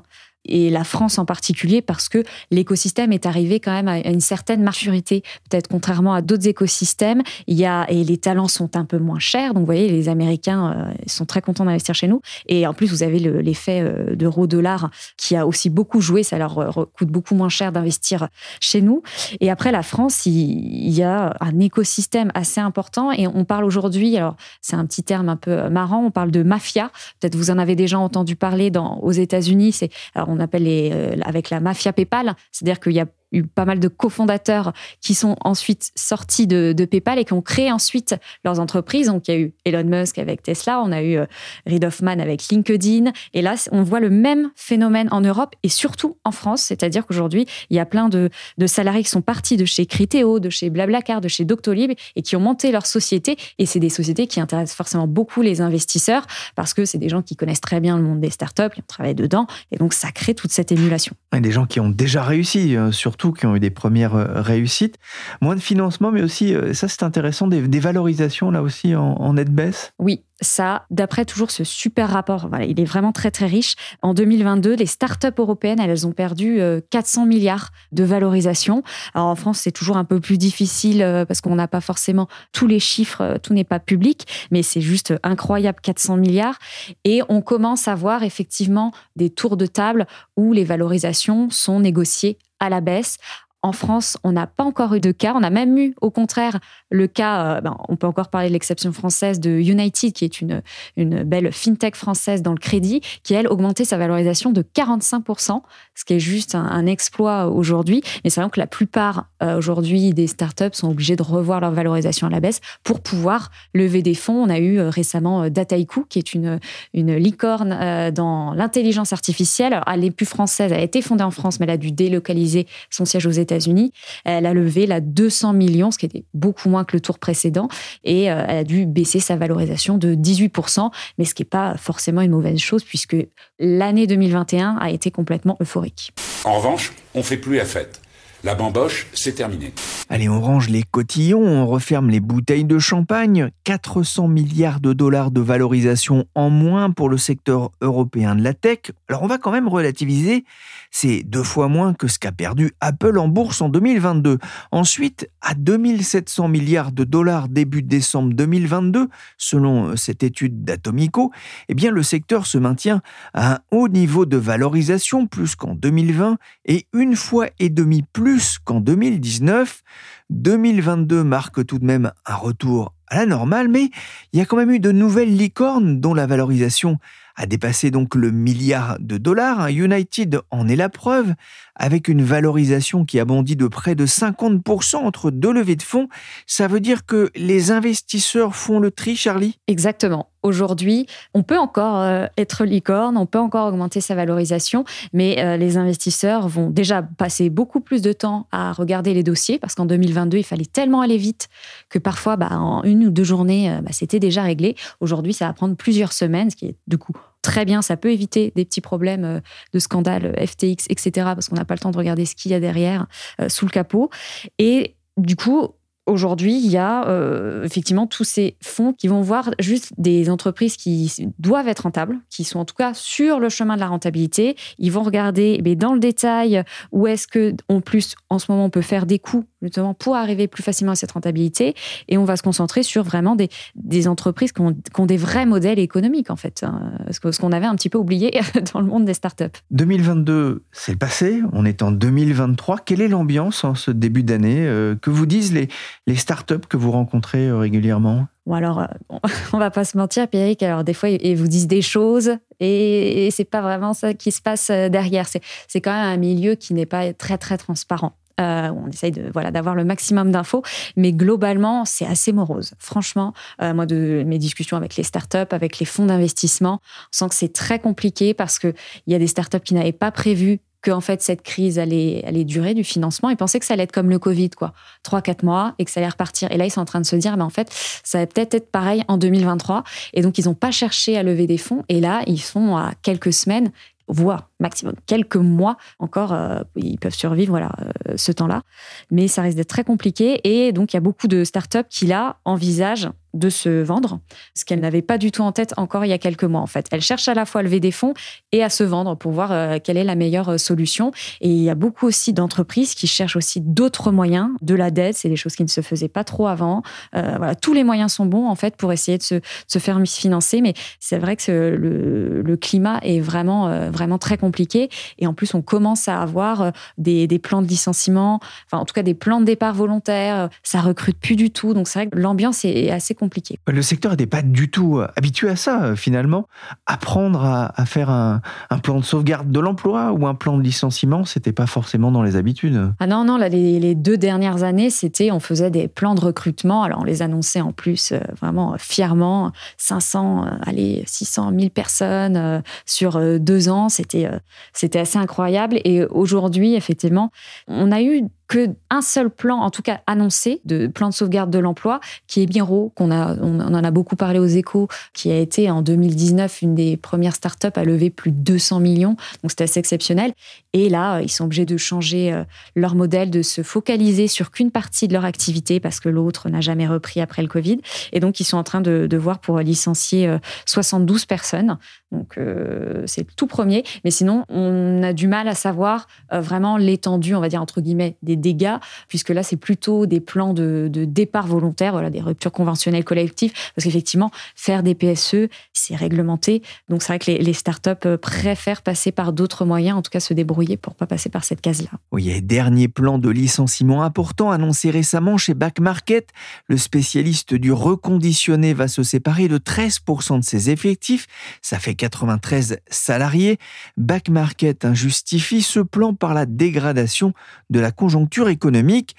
et 0.46 0.70
la 0.70 0.84
France 0.84 1.20
en 1.20 1.26
particulier, 1.26 1.82
parce 1.82 2.10
que 2.10 2.24
l'écosystème 2.52 3.12
est 3.12 3.26
arrivé 3.26 3.60
quand 3.60 3.72
même 3.72 3.88
à 3.88 4.00
une 4.00 4.22
certaine 4.22 4.64
maturité. 4.64 5.24
Peut-être 5.50 5.68
contrairement 5.68 6.14
à 6.14 6.22
d'autres 6.22 6.48
écosystèmes, 6.48 7.22
il 7.48 7.58
y 7.58 7.66
a, 7.66 7.86
et 7.90 8.04
les 8.04 8.18
talents 8.18 8.48
sont 8.48 8.76
un 8.76 8.86
peu 8.86 8.98
moins 8.98 9.20
chers. 9.20 9.54
Donc, 9.54 9.62
vous 9.62 9.66
voyez, 9.66 9.90
les 9.90 10.10
Américains 10.10 10.90
euh, 10.90 10.94
sont 11.08 11.26
très 11.26 11.42
contents 11.42 11.66
d'investir 11.66 11.94
chez 11.96 12.08
nous. 12.08 12.22
Et 12.48 12.66
en 12.66 12.74
plus, 12.74 12.88
vous 12.88 13.04
avez 13.04 13.20
l'effet 13.20 13.82
euh, 13.82 14.16
d'euro-dollar 14.16 14.90
qui 15.18 15.36
a 15.36 15.46
aussi 15.46 15.70
beaucoup 15.70 16.02
joué. 16.02 16.24
Ça 16.24 16.38
leur 16.38 16.58
euh, 16.58 16.86
coûte 16.98 17.10
beaucoup 17.10 17.36
moins 17.36 17.50
cher 17.50 17.72
d'investir 17.72 18.28
chez 18.60 18.82
nous. 18.82 19.04
Et 19.40 19.52
après, 19.52 19.72
la 19.72 19.84
France, 19.84 20.26
il, 20.26 20.90
y 20.90 21.04
a 21.04 21.36
un 21.40 21.60
écosystème 21.60 22.32
assez 22.34 22.62
important. 22.62 23.12
Et 23.12 23.28
on 23.28 23.46
parle 23.46 23.66
aujourd'hui, 23.66 24.18
alors 24.18 24.36
c'est 24.62 24.76
un 24.76 24.86
petit 24.86 25.04
terme 25.04 25.30
un 25.30 25.36
peu 25.36 25.70
marrant, 25.70 26.04
on 26.04 26.12
parle 26.12 26.32
de 26.32 26.44
mafia. 26.44 26.92
Peut-être 27.20 27.36
vous 27.36 27.52
en 27.52 27.58
avez 27.58 27.76
déjà 27.76 28.00
entendu 28.00 28.36
parler 28.36 28.72
dans, 28.72 29.00
aux 29.00 29.12
États-Unis. 29.12 29.74
C'est, 29.74 29.90
on 30.30 30.40
appelle 30.40 30.64
les, 30.64 30.92
euh, 30.94 31.16
avec 31.24 31.50
la 31.50 31.60
mafia 31.60 31.94
PayPal, 31.94 32.36
c'est-à-dire 32.52 32.80
qu'il 32.80 32.94
y 32.94 33.00
a 33.00 33.06
eu 33.32 33.44
pas 33.44 33.66
mal 33.66 33.80
de 33.80 33.88
cofondateurs 33.88 34.74
qui 35.02 35.14
sont 35.14 35.36
ensuite 35.42 35.92
sortis 35.96 36.48
de, 36.48 36.74
PayPal 36.90 37.20
et 37.20 37.26
qui 37.26 37.34
ont 37.34 37.42
créé 37.42 37.72
ensuite 37.72 38.16
leurs 38.44 38.60
entreprises. 38.60 39.08
Donc, 39.08 39.28
il 39.28 39.32
y 39.32 39.38
a 39.38 39.40
eu 39.40 39.54
Elon 39.66 39.84
Musk 39.84 40.18
avec 40.18 40.42
Tesla, 40.42 40.82
on 40.82 40.92
a 40.92 41.04
eu 41.04 41.18
euh, 41.18 41.26
Reid 41.68 41.84
Hoffman 41.86 42.20
avec 42.20 42.48
LinkedIn. 42.50 43.12
Et 43.34 43.42
là, 43.42 43.56
on 43.72 43.84
voit 43.84 44.00
le 44.00 44.10
même 44.10 44.50
phénomène 44.56 45.08
en 45.12 45.22
Europe 45.22 45.56
et 45.64 45.70
surtout 45.70 46.18
en 46.24 46.32
France. 46.32 46.62
C'est-à-dire 46.62 47.06
qu'aujourd'hui, 47.06 47.46
il 47.70 47.78
y 47.78 47.80
a 47.80 47.86
plein 47.86 48.10
de, 48.10 48.30
salariés 48.66 49.04
qui 49.04 49.10
sont 49.10 49.22
partis 49.22 49.58
de 49.58 49.66
chez 49.66 49.86
Criteo, 49.86 50.40
de 50.40 50.50
chez 50.50 50.70
Blablacar, 50.70 51.22
de 51.22 51.28
chez 51.28 51.46
Doctolib 51.46 51.92
et 52.16 52.22
qui 52.22 52.36
ont 52.36 52.40
monté 52.40 52.72
leur 52.72 52.86
société. 52.86 53.38
Et 53.58 53.66
c'est 53.66 53.80
des 53.80 53.90
sociétés 53.90 54.28
qui 54.28 54.40
intéressent 54.40 54.76
forcément 54.76 55.08
beaucoup 55.08 55.42
les 55.42 55.62
investisseurs 55.62 56.26
parce 56.56 56.74
que 56.74 56.86
c'est 56.86 56.98
des 56.98 57.10
gens 57.10 57.22
qui 57.22 57.36
connaissent 57.36 57.62
très 57.62 57.80
bien 57.80 57.98
le 57.98 58.04
monde 58.04 58.20
des 58.20 58.30
startups, 58.30 58.70
qui 58.74 58.82
ont 58.82 58.88
travaillé 58.88 59.14
dedans. 59.14 59.48
Et 59.72 59.78
donc, 59.78 59.94
ça 59.94 60.12
crée 60.12 60.34
toute 60.34 60.52
cette 60.52 60.72
émulation. 60.72 61.16
Et 61.36 61.42
des 61.42 61.52
gens 61.52 61.66
qui 61.66 61.80
ont 61.80 61.90
déjà 61.90 62.24
réussi, 62.24 62.76
euh, 62.76 62.92
surtout 63.20 63.34
qui 63.34 63.46
ont 63.46 63.56
eu 63.56 63.60
des 63.60 63.70
premières 63.70 64.16
euh, 64.16 64.42
réussites. 64.42 64.96
Moins 65.42 65.56
de 65.56 65.60
financement, 65.60 66.12
mais 66.12 66.22
aussi, 66.22 66.56
euh, 66.56 66.74
ça 66.74 66.88
c'est 66.88 67.04
intéressant, 67.04 67.48
des, 67.48 67.80
valorisations 67.80 68.52
là 68.52 68.62
aussi 68.62 68.96
en, 68.96 69.14
en 69.14 69.34
nette 69.34 69.52
baisse. 69.52 69.94
Oui, 70.00 70.24
ça, 70.42 70.86
d'après 70.90 71.26
toujours 71.26 71.52
ce 71.52 71.64
super 71.64 72.10
rapport, 72.10 72.50
il 72.66 72.80
est 72.80 72.86
vraiment 72.86 73.12
très 73.12 73.32
très 73.32 73.46
riche. 73.46 73.76
En 74.02 74.14
2022, 74.14 74.76
les 74.76 74.86
startups 74.86 75.28
européennes, 75.38 75.80
elles 75.80 76.08
ont 76.08 76.12
perdu 76.12 76.60
400 76.90 77.24
euh, 77.24 77.26
milliards 77.26 77.70
de 77.92 78.04
valorisation. 78.04 78.84
Alors 79.14 79.28
en 79.28 79.36
France, 79.36 79.60
c'est 79.60 79.72
toujours 79.72 79.98
un 79.98 80.06
peu 80.06 80.20
plus 80.20 80.38
difficile 80.38 81.26
parce 81.28 81.42
qu'on 81.42 81.56
n'a 81.56 81.68
pas 81.68 81.82
forcément 81.82 82.28
tous 82.54 82.68
les 82.68 82.80
chiffres, 82.80 83.38
tout 83.44 83.54
n'est 83.54 83.64
pas 83.64 83.80
public, 83.80 84.48
mais 84.52 84.64
c'est 84.64 84.82
juste 84.82 85.14
incroyable, 85.24 85.80
400 85.82 86.18
milliards. 86.18 86.60
Et 87.04 87.22
on 87.30 87.42
commence 87.42 87.88
à 87.88 87.96
voir 87.96 88.24
effectivement 88.24 88.92
des 89.16 89.30
tours 89.30 89.58
de 89.58 89.66
table 89.66 90.06
où 90.38 90.54
les 90.54 90.64
valorisations 90.64 91.50
sont 91.50 91.80
négociées 91.80 92.38
à 92.60 92.70
la 92.70 92.82
baisse 92.82 93.18
en 93.62 93.74
France, 93.74 94.18
on 94.24 94.32
n'a 94.32 94.48
pas 94.48 94.64
encore 94.64 94.94
eu 94.94 95.02
de 95.02 95.12
cas. 95.12 95.34
On 95.36 95.44
a 95.44 95.50
même 95.50 95.78
eu, 95.78 95.94
au 96.02 96.12
contraire, 96.12 96.60
le 96.90 97.08
cas, 97.08 97.58
euh, 97.58 97.62
ben, 97.62 97.78
on 97.90 97.96
peut 97.96 98.08
encore 98.08 98.30
parler 98.30 98.48
de 98.48 98.54
l'exception 98.54 98.92
française 98.92 99.40
de 99.40 99.50
United, 99.50 100.14
qui 100.14 100.26
est 100.26 100.42
une, 100.42 100.62
une 100.96 101.24
belle 101.24 101.52
fintech 101.52 101.96
française 101.96 102.42
dans 102.42 102.54
le 102.54 102.58
crédit, 102.58 103.02
qui, 103.24 103.34
elle, 103.34 103.48
augmenté 103.48 103.86
sa 103.86 103.98
valorisation 103.98 104.52
de 104.52 104.62
45%, 104.62 105.62
ce 105.96 106.06
qui 106.06 106.14
est 106.14 106.20
juste 106.20 106.56
un, 106.56 106.86
exploit 106.86 107.48
aujourd'hui. 107.48 108.02
Mais 108.24 108.30
c'est 108.30 108.42
vrai 108.42 108.50
que 108.50 108.60
la 108.60 108.66
plupart, 108.66 109.26
euh, 109.44 109.58
aujourd'hui, 109.58 110.14
des 110.14 110.28
startups 110.28 110.74
sont 110.74 110.90
obligés 110.90 111.16
de 111.16 111.22
revoir 111.22 111.60
leur 111.60 111.72
valorisation 111.72 112.26
à 112.26 112.30
la 112.30 112.40
baisse 112.40 112.62
pour 112.84 113.02
pouvoir 113.02 113.52
lever 113.76 114.02
des 114.02 114.16
fonds. 114.16 114.42
On 114.42 114.50
a 114.50 114.60
eu 114.60 114.80
euh, 114.80 114.90
récemment 114.90 115.50
Dataiku, 115.50 116.06
qui 116.06 116.18
est 116.18 116.34
une, 116.34 116.60
une 116.94 117.16
licorne 117.16 118.12
dans 118.12 118.54
l'intelligence 118.54 119.14
artificielle. 119.14 119.82
elle 119.86 120.00
n'est 120.00 120.12
plus 120.12 120.26
française, 120.26 120.72
elle 120.72 120.80
a 120.80 120.84
été 120.84 121.02
fondée 121.02 121.24
en 121.24 121.32
France, 121.32 121.60
mais 121.60 121.66
elle 121.66 121.74
a 121.74 121.78
dû 121.78 121.92
délocaliser 121.92 122.66
son 122.90 123.06
siège 123.06 123.26
aux 123.28 123.32
États 123.32 123.50
États-Unis. 123.50 123.92
Elle 124.26 124.46
a 124.46 124.54
levé 124.54 124.86
la 124.86 125.02
200 125.02 125.54
millions, 125.54 125.92
ce 125.92 125.98
qui 125.98 126.06
était 126.06 126.24
beaucoup 126.34 126.70
moins 126.70 126.79
que 126.84 126.96
le 126.96 127.02
tour 127.02 127.20
précédent, 127.20 127.68
et 128.04 128.32
euh, 128.32 128.44
elle 128.48 128.58
a 128.58 128.64
dû 128.64 128.86
baisser 128.86 129.20
sa 129.20 129.36
valorisation 129.36 129.98
de 129.98 130.16
18%, 130.16 130.92
mais 131.18 131.26
ce 131.26 131.34
qui 131.34 131.44
n'est 131.44 131.50
pas 131.50 131.76
forcément 131.78 132.22
une 132.22 132.32
mauvaise 132.32 132.60
chose 132.60 132.84
puisque 132.84 133.18
l'année 133.60 134.08
2021 134.08 134.78
a 134.80 134.90
été 134.90 135.12
complètement 135.12 135.58
euphorique. 135.62 136.14
En 136.46 136.58
revanche, 136.58 136.94
on 137.16 137.24
fait 137.24 137.38
plus 137.38 137.58
la 137.58 137.66
fête. 137.66 138.02
La 138.46 138.56
bamboche, 138.56 139.08
c'est 139.14 139.34
terminé. 139.34 139.74
Allez, 140.08 140.30
on 140.30 140.40
range 140.40 140.70
les 140.70 140.84
cotillons, 140.84 141.42
on 141.42 141.68
referme 141.68 142.10
les 142.10 142.22
bouteilles 142.22 142.64
de 142.64 142.80
champagne. 142.80 143.52
400 143.66 144.30
milliards 144.30 144.80
de 144.80 144.94
dollars 144.94 145.32
de 145.32 145.42
valorisation 145.42 146.26
en 146.36 146.50
moins 146.50 146.90
pour 146.90 147.10
le 147.10 147.18
secteur 147.18 147.72
européen 147.82 148.36
de 148.36 148.42
la 148.42 148.54
tech. 148.54 148.80
Alors 149.10 149.24
on 149.24 149.28
va 149.28 149.38
quand 149.40 149.52
même 149.52 149.68
relativiser, 149.68 150.46
c'est 150.92 151.24
deux 151.24 151.44
fois 151.44 151.68
moins 151.68 151.94
que 151.94 152.08
ce 152.08 152.20
qu'a 152.20 152.32
perdu 152.32 152.72
Apple 152.80 153.18
en 153.18 153.28
bourse 153.28 153.62
en 153.62 153.70
2022. 153.70 154.38
Ensuite, 154.72 155.30
à 155.42 155.54
2700 155.54 156.48
milliards 156.48 156.92
de 156.92 157.04
dollars 157.04 157.50
début 157.50 157.84
décembre 157.84 158.34
2022, 158.34 159.10
selon 159.38 159.96
cette 159.96 160.24
étude 160.24 160.64
d'Atomico, 160.64 161.32
eh 161.68 161.74
bien 161.74 161.92
le 161.92 162.04
secteur 162.04 162.46
se 162.46 162.58
maintient 162.58 163.02
à 163.34 163.56
un 163.56 163.60
haut 163.72 163.88
niveau 163.88 164.26
de 164.26 164.38
valorisation, 164.38 165.28
plus 165.28 165.56
qu'en 165.56 165.76
2020, 165.76 166.38
et 166.66 166.88
une 166.94 167.16
fois 167.16 167.48
et 167.60 167.70
plus 167.70 168.04
plus 168.14 168.60
qu'en 168.60 168.82
2019. 168.82 169.82
2022 170.30 171.24
marque 171.24 171.66
tout 171.66 171.80
de 171.80 171.86
même 171.86 172.12
un 172.26 172.36
retour 172.36 172.94
à 173.08 173.18
la 173.18 173.26
normale, 173.26 173.68
mais 173.68 173.90
il 174.34 174.40
y 174.40 174.42
a 174.42 174.46
quand 174.46 174.58
même 174.58 174.72
eu 174.72 174.80
de 174.80 174.92
nouvelles 174.92 175.36
licornes 175.36 176.00
dont 176.00 176.14
la 176.14 176.28
valorisation 176.28 176.98
a 177.40 177.46
dépassé 177.46 177.90
donc 177.90 178.16
le 178.16 178.32
milliard 178.32 178.98
de 179.00 179.18
dollars. 179.18 179.70
United 179.70 180.42
en 180.52 180.68
est 180.68 180.76
la 180.76 180.90
preuve, 180.90 181.34
avec 181.74 182.10
une 182.10 182.22
valorisation 182.22 183.06
qui 183.06 183.18
a 183.18 183.24
bondi 183.24 183.56
de 183.56 183.68
près 183.68 183.96
de 183.96 184.06
50% 184.06 184.98
entre 184.98 185.32
deux 185.32 185.54
levées 185.54 185.78
de 185.78 185.82
fonds. 185.82 186.10
Ça 186.46 186.68
veut 186.68 186.82
dire 186.82 187.06
que 187.06 187.32
les 187.36 187.72
investisseurs 187.72 188.58
font 188.58 188.80
le 188.80 188.92
tri, 188.92 189.16
Charlie? 189.16 189.58
Exactement. 189.68 190.30
Aujourd'hui, 190.44 191.06
on 191.34 191.44
peut 191.44 191.58
encore 191.58 192.00
euh, 192.00 192.26
être 192.38 192.66
licorne, 192.66 193.18
on 193.18 193.26
peut 193.26 193.40
encore 193.40 193.68
augmenter 193.68 194.02
sa 194.02 194.16
valorisation, 194.16 194.86
mais 195.14 195.44
euh, 195.44 195.58
les 195.58 195.78
investisseurs 195.78 196.48
vont 196.48 196.70
déjà 196.70 197.02
passer 197.02 197.50
beaucoup 197.50 197.82
plus 197.82 198.02
de 198.02 198.14
temps 198.14 198.48
à 198.52 198.72
regarder 198.72 199.14
les 199.14 199.24
dossiers 199.24 199.60
parce 199.60 199.76
qu'en 199.76 199.86
2022, 199.86 200.38
il 200.38 200.44
fallait 200.44 200.66
tellement 200.66 201.02
aller 201.02 201.18
vite 201.18 201.50
que 201.90 202.00
parfois, 202.00 202.36
bah, 202.36 202.50
en 202.52 202.84
une 202.84 203.06
ou 203.06 203.10
deux 203.10 203.24
journées, 203.24 203.72
euh, 203.72 203.82
bah, 203.82 203.92
c'était 203.92 204.20
déjà 204.20 204.44
réglé. 204.44 204.76
Aujourd'hui, 205.00 205.34
ça 205.34 205.48
va 205.48 205.54
prendre 205.54 205.76
plusieurs 205.76 206.14
semaines, 206.14 206.50
ce 206.50 206.56
qui 206.56 206.68
est 206.68 206.76
du 206.88 206.98
coup 206.98 207.14
très 207.42 207.66
bien. 207.66 207.82
Ça 207.82 207.98
peut 207.98 208.12
éviter 208.12 208.52
des 208.56 208.66
petits 208.66 208.82
problèmes 208.82 209.42
de 209.74 209.80
scandale 209.80 210.36
FTX, 210.46 210.86
etc., 210.90 211.12
parce 211.16 211.48
qu'on 211.48 211.56
n'a 211.56 211.66
pas 211.66 211.74
le 211.74 211.80
temps 211.80 211.92
de 211.92 211.98
regarder 211.98 212.26
ce 212.26 212.36
qu'il 212.36 212.52
y 212.52 212.54
a 212.54 212.60
derrière, 212.60 213.08
sous 213.48 213.66
le 213.66 213.72
capot. 213.72 214.10
Et 214.58 214.96
du 215.16 215.38
coup, 215.38 215.70
aujourd'hui, 216.10 216.58
il 216.58 216.72
y 216.72 216.78
a 216.78 217.08
euh, 217.08 217.64
effectivement 217.64 218.08
tous 218.08 218.24
ces 218.24 218.56
fonds 218.62 218.94
qui 218.94 219.08
vont 219.08 219.22
voir 219.22 219.52
juste 219.60 219.94
des 219.98 220.30
entreprises 220.30 220.76
qui 220.76 221.12
doivent 221.40 221.68
être 221.68 221.82
rentables, 221.82 222.18
qui 222.30 222.44
sont 222.44 222.60
en 222.60 222.66
tout 222.66 222.76
cas 222.76 222.94
sur 222.94 223.40
le 223.40 223.50
chemin 223.50 223.76
de 223.76 223.80
la 223.80 223.88
rentabilité. 223.88 224.56
Ils 224.78 224.92
vont 224.92 225.04
regarder 225.04 225.62
mais 225.64 225.76
dans 225.76 225.94
le 225.94 226.00
détail 226.00 226.64
où 226.92 227.08
est-ce 227.08 227.28
que, 227.28 227.56
plus, 227.80 228.16
en 228.30 228.40
ce 228.40 228.52
moment, 228.52 228.66
on 228.66 228.70
peut 228.70 228.82
faire 228.82 229.06
des 229.06 229.20
coûts 229.20 229.46
justement 229.62 229.94
pour 229.94 230.16
arriver 230.16 230.48
plus 230.48 230.64
facilement 230.64 230.94
à 230.94 230.96
cette 230.96 231.12
rentabilité. 231.12 231.76
Et 232.08 232.18
on 232.18 232.26
va 232.26 232.38
se 232.38 232.44
concentrer 232.44 232.84
sur 232.84 233.04
vraiment 233.04 233.36
des, 233.36 233.50
des 233.76 234.08
entreprises 234.08 234.52
qui 234.52 234.62
ont, 234.62 234.74
qui 234.74 235.02
ont, 235.02 235.06
des 235.06 235.18
vrais 235.18 235.46
modèles 235.46 235.80
économiques, 235.80 236.30
en 236.30 236.36
fait. 236.36 236.64
Hein. 236.64 236.92
ce 237.12 237.20
qu'on 237.20 237.52
avait 237.52 237.66
un 237.66 237.76
petit 237.76 237.90
peu 237.90 237.98
oublié 237.98 238.40
dans 238.74 238.82
le 238.82 238.88
monde 238.88 239.06
des 239.06 239.14
startups. 239.14 239.46
2022, 239.72 240.64
c'est 240.72 240.92
le 240.92 240.98
passé. 240.98 241.42
On 241.54 241.66
est 241.66 241.82
en 241.82 241.92
2023. 241.92 242.80
Quelle 242.80 243.02
est 243.02 243.08
l'ambiance 243.08 243.64
en 243.64 243.76
ce 243.76 243.92
début 243.92 244.24
d'année 244.24 244.66
euh, 244.66 244.96
Que 244.96 245.10
vous 245.10 245.26
disent 245.26 245.54
les, 245.54 245.68
les 246.08 246.16
startups 246.16 246.68
que 246.68 246.78
vous 246.78 246.92
rencontrez 246.92 247.48
euh, 247.48 247.58
régulièrement? 247.58 248.28
Bon 248.46 248.54
alors, 248.54 248.80
euh, 248.80 248.86
on 249.54 249.58
va 249.58 249.72
pas 249.72 249.86
se 249.86 249.98
mentir, 249.98 250.28
Pierrick. 250.28 250.64
Alors 250.64 250.84
des 250.84 250.94
fois, 250.94 251.10
ils 251.10 251.36
vous 251.36 251.48
disent 251.48 251.68
des 251.68 251.82
choses 251.82 252.32
et, 252.60 253.30
c'est 253.32 253.46
pas 253.46 253.62
vraiment 253.62 253.94
ça 253.94 254.14
qui 254.14 254.32
se 254.32 254.42
passe 254.42 254.70
derrière. 254.70 255.28
C'est 255.68 255.82
quand 255.82 255.92
même 255.92 256.14
un 256.14 256.18
milieu 256.18 256.56
qui 256.56 256.74
n'est 256.74 256.86
pas 256.86 257.14
très 257.14 257.38
très 257.38 257.58
transparent. 257.58 258.14
Euh, 258.40 258.72
on 258.72 258.90
essaye 258.90 259.12
de 259.12 259.30
voilà 259.34 259.52
d'avoir 259.52 259.76
le 259.76 259.84
maximum 259.84 260.32
d'infos, 260.32 260.64
mais 260.96 261.12
globalement 261.12 261.86
c'est 261.86 262.06
assez 262.06 262.32
morose. 262.32 262.74
Franchement, 262.80 263.34
euh, 263.62 263.74
moi 263.74 263.86
de 263.86 264.24
mes 264.26 264.38
discussions 264.38 264.78
avec 264.78 264.96
les 264.96 265.04
startups, 265.04 265.52
avec 265.52 265.80
les 265.80 265.86
fonds 265.86 266.06
d'investissement, 266.06 266.80
on 266.82 267.08
sent 267.12 267.30
que 267.30 267.36
c'est 267.36 267.54
très 267.54 267.80
compliqué 267.80 268.34
parce 268.34 268.60
que 268.60 268.74
il 269.08 269.14
y 269.14 269.16
a 269.16 269.20
des 269.20 269.28
startups 269.28 269.60
qui 269.60 269.74
n'avaient 269.74 269.92
pas 269.92 270.12
prévu 270.12 270.60
que 270.82 270.92
en 270.92 271.02
fait 271.02 271.22
cette 271.22 271.42
crise 271.42 271.78
allait, 271.78 272.24
allait 272.26 272.46
durer 272.46 272.74
du 272.74 272.86
financement 272.86 273.30
et 273.30 273.36
pensaient 273.36 273.60
que 273.60 273.66
ça 273.66 273.74
allait 273.74 273.84
être 273.84 273.92
comme 273.92 274.10
le 274.10 274.20
Covid, 274.20 274.52
quoi, 274.52 274.74
trois 275.04 275.22
quatre 275.22 275.44
mois 275.44 275.76
et 275.78 275.86
que 275.86 275.92
ça 275.92 276.00
allait 276.00 276.10
repartir. 276.10 276.52
Et 276.52 276.58
là 276.58 276.66
ils 276.66 276.72
sont 276.72 276.82
en 276.82 276.86
train 276.86 277.02
de 277.02 277.06
se 277.06 277.16
dire, 277.18 277.36
mais 277.36 277.44
en 277.44 277.50
fait 277.50 277.70
ça 278.04 278.20
va 278.20 278.28
peut-être 278.28 278.54
être 278.54 278.72
pareil 278.72 279.04
en 279.08 279.18
2023. 279.18 279.84
Et 280.14 280.22
donc 280.22 280.38
ils 280.38 280.46
n'ont 280.46 280.54
pas 280.54 280.72
cherché 280.72 281.18
à 281.18 281.24
lever 281.24 281.48
des 281.48 281.58
fonds. 281.58 281.84
Et 281.90 282.00
là 282.00 282.22
ils 282.28 282.42
sont 282.42 282.78
à 282.78 282.94
quelques 283.02 283.34
semaines 283.34 283.72
voire 284.08 284.49
maximum 284.60 284.94
quelques 285.06 285.36
mois 285.36 285.78
encore, 286.00 286.34
euh, 286.34 286.62
ils 286.76 286.98
peuvent 286.98 287.14
survivre 287.14 287.52
voilà, 287.52 287.72
euh, 287.82 288.14
ce 288.16 288.32
temps-là. 288.32 288.64
Mais 289.12 289.28
ça 289.28 289.42
risque 289.42 289.58
d'être 289.58 289.70
très 289.70 289.84
compliqué. 289.84 290.42
Et 290.44 290.72
donc, 290.72 290.94
il 290.94 290.96
y 290.96 290.98
a 290.98 291.02
beaucoup 291.02 291.28
de 291.28 291.44
startups 291.44 291.88
qui, 291.90 292.06
là, 292.06 292.38
envisagent 292.46 293.10
de 293.36 293.50
se 293.50 293.84
vendre, 293.84 294.22
ce 294.56 294.66
qu'elle 294.66 294.80
n'avait 294.80 295.04
pas 295.04 295.20
du 295.20 295.32
tout 295.32 295.44
en 295.44 295.52
tête 295.52 295.76
encore 295.78 296.04
il 296.04 296.10
y 296.10 296.14
a 296.14 296.18
quelques 296.18 296.46
mois 296.46 296.62
en 296.62 296.66
fait. 296.66 296.88
Elle 296.90 297.02
cherche 297.02 297.28
à 297.28 297.36
la 297.36 297.46
fois 297.46 297.62
à 297.62 297.64
lever 297.64 297.80
des 297.80 297.92
fonds 297.92 298.16
et 298.52 298.64
à 298.64 298.72
se 298.72 298.84
vendre 298.84 299.16
pour 299.16 299.32
voir 299.32 299.52
euh, 299.52 299.78
quelle 299.84 299.98
est 299.98 300.04
la 300.04 300.16
meilleure 300.16 300.60
solution. 300.60 301.12
Et 301.40 301.48
il 301.48 301.62
y 301.62 301.70
a 301.70 301.76
beaucoup 301.76 302.08
aussi 302.08 302.34
d'entreprises 302.34 302.96
qui 302.96 303.06
cherchent 303.06 303.36
aussi 303.36 303.62
d'autres 303.62 304.12
moyens, 304.12 304.50
de 304.64 304.74
la 304.74 304.90
dette, 304.90 305.16
c'est 305.16 305.30
des 305.30 305.36
choses 305.36 305.56
qui 305.56 305.62
ne 305.62 305.68
se 305.68 305.82
faisaient 305.82 306.08
pas 306.08 306.24
trop 306.24 306.48
avant. 306.48 306.82
Voilà, 307.14 307.54
tous 307.54 307.74
les 307.74 307.84
moyens 307.84 308.14
sont 308.14 308.26
bons 308.26 308.48
en 308.48 308.56
fait 308.56 308.76
pour 308.76 308.92
essayer 308.92 309.20
de 309.20 309.24
se, 309.24 309.40
faire 309.78 310.02
financer, 310.08 310.62
mais 310.62 310.74
c'est 311.00 311.20
vrai 311.20 311.36
que 311.36 311.52
le, 311.52 312.42
le, 312.42 312.58
climat 312.58 313.00
est 313.04 313.20
vraiment 313.20 313.90
vraiment 313.92 314.18
très 314.18 314.38
compliqué 314.38 314.49
et 314.52 315.28
en 315.28 315.34
plus 315.34 315.54
on 315.54 315.62
commence 315.62 316.08
à 316.08 316.22
avoir 316.22 316.72
des, 316.98 317.28
des 317.28 317.40
plans 317.40 317.62
de 317.62 317.68
licenciement, 317.68 318.40
enfin 318.66 318.82
en 318.82 318.86
tout 318.86 318.94
cas 318.94 319.04
des 319.04 319.14
plans 319.14 319.40
de 319.40 319.46
départ 319.46 319.74
volontaires, 319.74 320.50
ça 320.64 320.82
recrute 320.82 321.18
plus 321.20 321.36
du 321.36 321.52
tout, 321.52 321.74
donc 321.74 321.88
c'est 321.88 322.00
vrai 322.00 322.08
que 322.10 322.18
l'ambiance 322.18 322.66
est 322.66 322.92
assez 322.92 323.16
compliqué. 323.16 323.60
Le 323.68 323.82
secteur 323.82 324.12
n'était 324.12 324.26
pas 324.26 324.42
du 324.42 324.70
tout 324.70 325.00
euh, 325.00 325.08
habitué 325.16 325.50
à 325.50 325.56
ça, 325.56 325.84
euh, 325.84 325.96
finalement. 325.96 326.48
Apprendre 326.86 327.44
à, 327.44 327.86
faire 327.86 328.10
un, 328.10 328.42
plan 328.84 329.00
de 329.00 329.06
sauvegarde 329.06 329.52
de 329.52 329.60
l'emploi 329.60 330.12
ou 330.12 330.28
un 330.28 330.36
plan 330.36 330.58
de 330.58 330.64
licenciement, 330.64 331.26
c'était 331.26 331.52
pas 331.52 331.68
forcément 331.68 332.12
dans 332.12 332.24
les 332.24 332.36
habitudes. 332.36 332.94
Ah 333.00 333.08
non, 333.08 333.24
non, 333.26 333.38
là, 333.38 333.50
les, 333.50 333.96
deux 333.96 334.18
dernières 334.18 334.64
années, 334.64 334.90
c'était, 334.90 335.32
on 335.32 335.40
faisait 335.40 335.72
des 335.72 335.88
plans 335.88 336.16
de 336.16 336.22
recrutement. 336.22 336.84
Alors, 336.84 337.00
on 337.02 337.04
les 337.04 337.22
annonçait 337.22 337.62
en 337.62 337.72
plus 337.72 338.12
euh, 338.12 338.20
vraiment 338.40 338.76
fièrement 338.78 339.52
500, 339.78 340.46
allez, 340.66 341.04
600 341.06 341.52
000 341.58 341.70
personnes 341.70 342.64
sur 342.86 343.20
deux 343.40 343.70
ans. 343.70 343.90
C'était, 343.90 344.30
c'était 344.74 345.00
assez 345.00 345.18
incroyable. 345.18 345.80
Et 345.86 346.04
aujourd'hui, 346.06 346.76
effectivement, 346.76 347.32
on 347.68 347.92
a 347.92 348.02
eu 348.02 348.24
que 348.50 348.70
un 348.90 349.02
seul 349.02 349.30
plan, 349.30 349.60
en 349.60 349.70
tout 349.70 349.84
cas 349.84 350.02
annoncé, 350.08 350.60
de 350.66 350.88
plan 350.88 351.10
de 351.10 351.14
sauvegarde 351.14 351.52
de 351.52 351.60
l'emploi, 351.60 352.00
qui 352.28 352.42
est 352.42 352.52
Miro, 352.52 352.92
qu'on 352.96 353.12
a, 353.12 353.36
on 353.40 353.60
en 353.60 353.84
a 353.84 353.92
beaucoup 353.92 354.16
parlé 354.16 354.40
aux 354.40 354.48
échos, 354.48 354.88
qui 355.14 355.32
a 355.32 355.38
été 355.38 355.70
en 355.70 355.84
2019 355.84 356.64
une 356.64 356.74
des 356.74 356.98
premières 356.98 357.36
startups 357.36 357.68
à 357.76 357.84
lever 357.84 358.10
plus 358.10 358.32
de 358.32 358.38
200 358.38 358.80
millions. 358.80 359.16
Donc 359.44 359.52
c'était 359.52 359.66
assez 359.66 359.80
exceptionnel. 359.80 360.34
Et 360.74 360.90
là, 360.90 361.22
ils 361.22 361.30
sont 361.30 361.46
obligés 361.46 361.66
de 361.66 361.78
changer 361.78 362.34
euh, 362.34 362.44
leur 362.76 362.96
modèle, 362.96 363.30
de 363.30 363.44
se 363.44 363.62
focaliser 363.62 364.28
sur 364.28 364.50
qu'une 364.50 364.72
partie 364.72 365.08
de 365.08 365.14
leur 365.14 365.26
activité 365.26 365.80
parce 365.80 366.00
que 366.00 366.10
l'autre 366.10 366.50
n'a 366.50 366.62
jamais 366.62 366.88
repris 366.88 367.22
après 367.22 367.44
le 367.44 367.48
Covid. 367.48 367.80
Et 368.14 368.20
donc 368.20 368.40
ils 368.40 368.46
sont 368.46 368.58
en 368.58 368.64
train 368.64 368.82
de, 368.82 369.06
de 369.08 369.18
voir 369.18 369.40
pour 369.40 369.60
licencier 369.60 370.38
72 370.66 371.22
euh, 371.22 371.26
personnes. 371.28 371.78
Donc 372.12 372.38
euh, 372.38 373.04
c'est 373.06 373.26
tout 373.36 373.48
premier. 373.48 373.84
Mais 374.04 374.12
sinon, 374.12 374.46
on 374.50 375.04
a 375.04 375.14
du 375.14 375.28
mal 375.28 375.48
à 375.48 375.56
savoir 375.56 376.08
vraiment 376.32 376.78
l'étendue, 376.78 377.36
on 377.36 377.42
va 377.42 377.50
dire 377.50 377.62
entre 377.62 377.82
guillemets, 377.82 378.16
des 378.24 378.36
dégâts, 378.36 378.78
puisque 379.08 379.30
là, 379.30 379.44
c'est 379.44 379.58
plutôt 379.58 380.06
des 380.06 380.20
plans 380.20 380.54
de, 380.54 380.90
départ 380.90 381.48
volontaire, 381.48 381.94
voilà, 381.94 382.10
des 382.10 382.22
ruptures 382.22 382.52
conventionnelles 382.52 383.04
collectives, 383.04 383.54
parce 383.76 383.86
qu'effectivement, 383.86 384.32
faire 384.56 384.84
des 384.84 384.96
PSE, 384.96 385.50
c'est 385.74 385.96
réglementé. 385.96 386.62
Donc, 386.90 387.02
c'est 387.02 387.10
vrai 387.10 387.20
que 387.20 387.32
les, 387.32 387.54
startups 387.54 387.90
euh, 388.06 388.18
préfèrent 388.18 388.82
passer 388.82 389.12
par 389.12 389.34
d'autres 389.34 389.66
moyens, 389.66 389.98
en 389.98 390.02
tout 390.02 390.12
cas 390.12 390.20
se 390.20 390.34
débrouiller 390.34 390.78
pour 390.78 390.96
pas 390.96 391.08
passer 391.08 391.30
par 391.30 391.44
cette 391.44 391.62
case-là. 391.62 391.90
Oui, 392.12 392.42
dernier 392.42 392.88
plan 392.88 393.18
de 393.18 393.30
licenciement 393.30 394.04
important 394.04 394.52
annoncé 394.52 394.90
récemment 394.92 395.38
chez 395.38 395.54
Back 395.54 395.80
Market. 395.80 396.30
Le 396.68 396.78
spécialiste 396.78 397.54
du 397.54 397.72
reconditionné 397.72 398.74
va 398.74 398.88
se 398.88 399.04
séparer 399.04 399.48
de 399.48 399.58
13% 399.58 400.40
de 400.40 400.44
ses 400.44 400.70
effectifs. 400.70 401.28
Ça 401.62 401.80
fait 401.80 401.96
93 402.00 402.78
salariés. 402.90 403.60
Back 403.98 404.30
Market 404.30 404.94
justifie 404.94 405.62
ce 405.62 405.82
plan 405.82 406.14
par 406.14 406.34
la 406.34 406.46
dégradation 406.46 407.34
de 407.70 407.80
la 407.80 407.92
conjoncture 407.92 408.50
économique. 408.50 409.16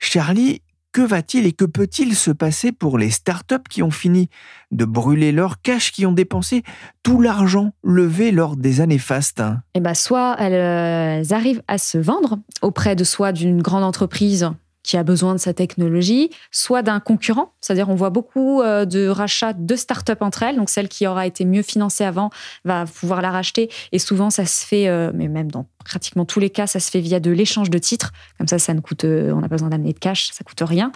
Charlie, 0.00 0.60
que 0.92 1.00
va-t-il 1.00 1.46
et 1.46 1.52
que 1.52 1.64
peut-il 1.64 2.14
se 2.14 2.30
passer 2.30 2.70
pour 2.70 2.98
les 2.98 3.10
startups 3.10 3.56
qui 3.68 3.82
ont 3.82 3.90
fini 3.90 4.28
de 4.70 4.84
brûler 4.84 5.32
leur 5.32 5.60
cash, 5.60 5.90
qui 5.90 6.06
ont 6.06 6.12
dépensé 6.12 6.62
tout 7.02 7.20
l'argent 7.20 7.72
levé 7.82 8.30
lors 8.30 8.56
des 8.56 8.80
années 8.80 8.98
fastes? 8.98 9.42
Eh 9.74 9.80
ben, 9.80 9.94
soit 9.94 10.36
elles, 10.38 10.52
elles 10.52 11.32
arrivent 11.32 11.62
à 11.68 11.78
se 11.78 11.98
vendre 11.98 12.38
auprès 12.62 12.94
de 12.94 13.04
soit 13.04 13.32
d'une 13.32 13.62
grande 13.62 13.84
entreprise 13.84 14.50
qui 14.84 14.96
a 14.96 15.02
besoin 15.02 15.32
de 15.32 15.38
sa 15.38 15.52
technologie, 15.52 16.30
soit 16.52 16.82
d'un 16.82 17.00
concurrent. 17.00 17.54
C'est-à-dire, 17.60 17.88
on 17.88 17.94
voit 17.96 18.10
beaucoup 18.10 18.60
euh, 18.60 18.84
de 18.84 19.08
rachats 19.08 19.54
de 19.54 19.74
start-up 19.74 20.22
entre 20.22 20.44
elles. 20.44 20.56
Donc, 20.56 20.68
celle 20.68 20.88
qui 20.88 21.06
aura 21.08 21.26
été 21.26 21.44
mieux 21.44 21.62
financée 21.62 22.04
avant 22.04 22.30
va 22.64 22.84
pouvoir 22.84 23.22
la 23.22 23.32
racheter. 23.32 23.70
Et 23.90 23.98
souvent, 23.98 24.30
ça 24.30 24.44
se 24.44 24.64
fait, 24.64 24.86
euh, 24.86 25.10
mais 25.14 25.26
même 25.26 25.50
dans 25.50 25.66
pratiquement 25.84 26.26
tous 26.26 26.38
les 26.38 26.50
cas, 26.50 26.66
ça 26.66 26.78
se 26.80 26.90
fait 26.90 27.00
via 27.00 27.18
de 27.18 27.30
l'échange 27.30 27.70
de 27.70 27.78
titres. 27.78 28.12
Comme 28.38 28.46
ça, 28.46 28.58
ça 28.58 28.74
ne 28.74 28.80
coûte, 28.80 29.04
euh, 29.04 29.32
on 29.32 29.40
n'a 29.40 29.48
pas 29.48 29.56
besoin 29.56 29.70
d'amener 29.70 29.94
de 29.94 29.98
cash, 29.98 30.30
ça 30.32 30.44
coûte 30.44 30.60
rien. 30.60 30.92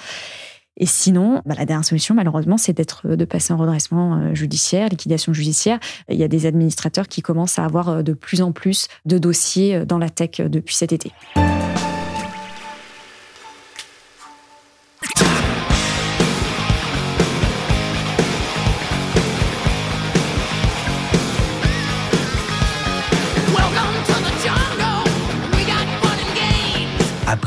Et 0.76 0.86
sinon, 0.86 1.42
bah, 1.46 1.54
la 1.56 1.64
dernière 1.64 1.84
solution, 1.84 2.14
malheureusement, 2.14 2.58
c'est 2.58 2.74
d'être, 2.74 3.08
de 3.08 3.24
passer 3.24 3.52
en 3.54 3.56
redressement 3.56 4.32
judiciaire, 4.34 4.88
liquidation 4.90 5.32
judiciaire. 5.32 5.80
Il 6.08 6.16
y 6.16 6.22
a 6.22 6.28
des 6.28 6.46
administrateurs 6.46 7.08
qui 7.08 7.20
commencent 7.20 7.58
à 7.58 7.64
avoir 7.64 8.04
de 8.04 8.12
plus 8.12 8.42
en 8.42 8.52
plus 8.52 8.86
de 9.04 9.18
dossiers 9.18 9.84
dans 9.84 9.98
la 9.98 10.08
tech 10.08 10.40
depuis 10.40 10.76
cet 10.76 10.92
été. 10.92 11.10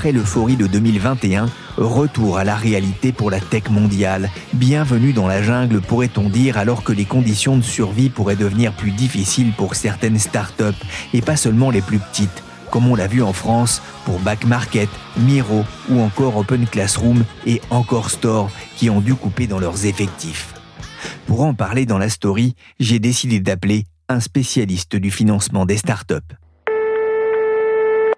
Après 0.02 0.14
l'euphorie 0.14 0.56
de 0.56 0.66
2021, 0.66 1.48
retour 1.78 2.40
à 2.40 2.44
la 2.44 2.56
réalité 2.56 3.12
pour 3.12 3.30
la 3.30 3.40
tech 3.40 3.70
mondiale. 3.70 4.32
Bienvenue 4.52 5.14
dans 5.14 5.28
la 5.28 5.44
jungle, 5.44 5.80
pourrait-on 5.80 6.28
dire, 6.28 6.58
alors 6.58 6.84
que 6.84 6.92
les 6.92 7.06
conditions 7.06 7.56
de 7.56 7.62
survie 7.62 8.10
pourraient 8.10 8.36
devenir 8.36 8.74
plus 8.74 8.90
difficiles 8.90 9.54
pour 9.56 9.76
certaines 9.76 10.18
startups, 10.18 10.64
et 11.14 11.22
pas 11.22 11.36
seulement 11.36 11.70
les 11.70 11.84
plus 11.84 12.00
petites, 12.00 12.44
comme 12.72 12.88
on 12.88 12.96
l'a 12.96 13.06
vu 13.06 13.22
en 13.22 13.32
France 13.32 13.84
pour 14.06 14.18
Back 14.18 14.44
Market, 14.46 14.90
Miro 15.18 15.66
ou 15.92 16.02
encore 16.02 16.36
Open 16.36 16.66
Classroom 16.66 17.24
et 17.46 17.62
Encore 17.70 18.10
Store, 18.10 18.50
qui 18.78 18.90
ont 18.90 19.02
dû 19.02 19.14
couper 19.14 19.46
dans 19.46 19.60
leurs 19.60 19.86
effectifs. 19.86 20.56
Pour 21.28 21.42
en 21.42 21.54
parler 21.54 21.86
dans 21.86 22.00
la 22.00 22.10
story, 22.10 22.56
j'ai 22.80 22.98
décidé 22.98 23.40
d'appeler 23.40 23.86
un 24.10 24.20
spécialiste 24.20 24.96
du 24.96 25.12
financement 25.12 25.68
des 25.68 25.78
startups. 25.78 26.41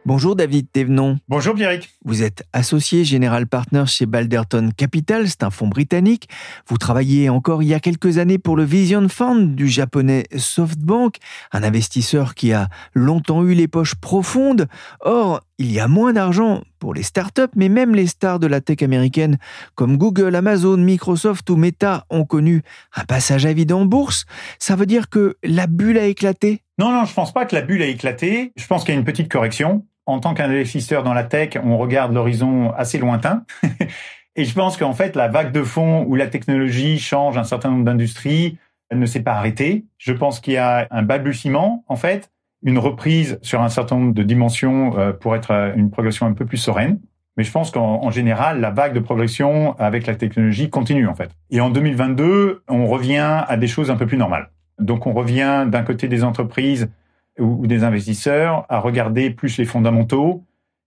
Bonjour 0.06 0.36
David 0.36 0.70
Thévenon. 0.70 1.18
Bonjour 1.30 1.56
Pierrick. 1.56 1.90
Vous 2.04 2.24
êtes 2.24 2.44
associé 2.52 3.06
général 3.06 3.48
partner 3.48 3.86
chez 3.88 4.06
Balderton 4.06 4.72
Capital, 4.76 5.30
c'est 5.30 5.44
un 5.44 5.50
fonds 5.50 5.70
britannique. 5.70 6.28
Vous 6.68 6.78
travailliez 6.78 7.30
encore 7.30 7.64
il 7.64 7.70
y 7.70 7.74
a 7.74 7.80
quelques 7.80 8.18
années 8.18 8.38
pour 8.38 8.58
le 8.58 8.66
Vision 8.66 9.08
Fund 9.08 9.56
du 9.56 9.70
japonais 9.70 10.26
SoftBank, 10.36 11.16
un 11.54 11.64
investisseur 11.64 12.36
qui 12.36 12.52
a 12.52 12.68
longtemps 12.94 13.46
eu 13.46 13.54
les 13.54 13.70
poches 13.70 13.96
profondes. 13.96 14.68
Or, 15.00 15.40
il 15.58 15.72
y 15.72 15.80
a 15.80 15.88
moins 15.88 16.12
d'argent 16.12 16.64
pour 16.80 16.94
les 16.94 17.04
startups, 17.04 17.44
mais 17.56 17.70
même 17.70 17.96
les 17.96 18.08
stars 18.08 18.40
de 18.40 18.48
la 18.48 18.60
tech 18.60 18.82
américaine 18.82 19.38
comme 19.76 19.96
Google, 19.96 20.36
Amazon, 20.36 20.76
Microsoft 20.76 21.50
ou 21.50 21.56
Meta 21.56 22.06
ont 22.10 22.26
connu 22.26 22.62
un 22.94 23.06
passage 23.06 23.46
à 23.46 23.54
vide 23.54 23.72
en 23.72 23.86
bourse. 23.86 24.26
Ça 24.60 24.76
veut 24.76 24.86
dire 24.86 25.10
que 25.10 25.38
la 25.46 25.66
bulle 25.66 25.98
a 25.98 26.08
éclaté? 26.08 26.62
Non, 26.78 26.92
non, 26.92 27.06
je 27.06 27.14
pense 27.14 27.32
pas 27.32 27.46
que 27.46 27.56
la 27.56 27.62
bulle 27.62 27.84
a 27.84 27.88
éclaté. 27.88 28.52
Je 28.58 28.68
pense 28.68 28.84
qu'il 28.84 28.94
y 28.94 28.98
a 28.98 29.00
une 29.00 29.06
petite 29.06 29.32
correction 29.32 29.86
en 30.06 30.20
tant 30.20 30.34
qu'investisseur 30.34 31.04
dans 31.04 31.14
la 31.14 31.24
tech, 31.24 31.58
on 31.64 31.78
regarde 31.78 32.14
l'horizon 32.14 32.72
assez 32.74 32.98
lointain. 32.98 33.46
Et 34.36 34.46
je 34.46 34.54
pense 34.56 34.78
qu'en 34.78 34.94
fait, 34.94 35.16
la 35.16 35.28
vague 35.28 35.52
de 35.52 35.64
fond 35.64 36.06
où 36.08 36.16
la 36.16 36.28
technologie 36.28 37.00
change 37.00 37.38
un 37.38 37.44
certain 37.44 37.70
nombre 37.70 37.86
d'industries, 37.86 38.58
ne 38.96 39.06
s'est 39.06 39.22
pas 39.22 39.34
arrêtée. 39.34 39.86
Je 39.98 40.14
pense 40.14 40.40
qu'il 40.40 40.54
y 40.54 40.58
a 40.58 40.88
un 40.92 41.04
balbutiement, 41.04 41.84
en 41.88 41.96
fait, 41.96 42.32
une 42.64 42.78
reprise 42.78 43.40
sur 43.42 43.62
un 43.62 43.70
certain 43.70 43.98
nombre 43.98 44.14
de 44.14 44.24
dimensions 44.24 44.98
euh, 44.98 45.12
pour 45.12 45.36
être 45.36 45.52
euh, 45.52 45.74
une 45.76 45.90
progression 45.90 46.26
un 46.26 46.34
peu 46.34 46.46
plus 46.46 46.58
sereine. 46.58 47.00
Mais 47.36 47.44
je 47.44 47.52
pense 47.52 47.72
qu'en 47.72 48.12
général, 48.12 48.62
la 48.62 48.70
vague 48.70 48.94
de 48.94 49.00
progression 49.00 49.76
avec 49.80 50.06
la 50.06 50.14
technologie 50.14 50.70
continue, 50.70 51.08
en 51.08 51.16
fait. 51.16 51.32
Et 51.50 51.62
en 51.62 51.72
2022, 51.72 52.64
on 52.68 52.86
revient 52.86 53.44
à 53.48 53.58
des 53.58 53.66
choses 53.66 53.90
un 53.90 53.96
peu 53.96 54.06
plus 54.06 54.18
normales. 54.18 54.52
Donc, 54.78 55.08
on 55.08 55.14
revient 55.14 55.66
d'un 55.68 55.82
côté 55.82 56.08
des 56.08 56.24
entreprises 56.24 56.92
ou, 57.40 57.68
des 57.68 57.84
investisseurs 57.84 58.66
à 58.70 58.80
regarder 58.80 59.30
plus 59.30 59.58
les 59.58 59.66
fondamentaux. 59.66 60.44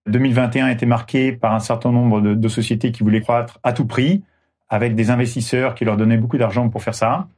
2021 0.06 0.66
a 0.66 0.72
été 0.72 0.86
marqué 0.86 1.32
par 1.32 1.54
un 1.54 1.58
certain 1.58 1.90
nombre 1.90 2.20
de, 2.20 2.48
sociétés 2.48 2.92
qui 2.92 3.02
voulaient 3.02 3.20
croître 3.20 3.58
à 3.62 3.72
tout 3.72 3.86
prix, 3.86 4.22
avec 4.68 4.94
des 4.94 5.10
investisseurs 5.10 5.74
qui 5.74 5.84
leur 5.84 5.96
donnaient 5.96 6.16
beaucoup 6.16 6.38
d'argent 6.38 6.68
pour 6.68 6.82
faire 6.82 6.94
ça. 6.94 7.28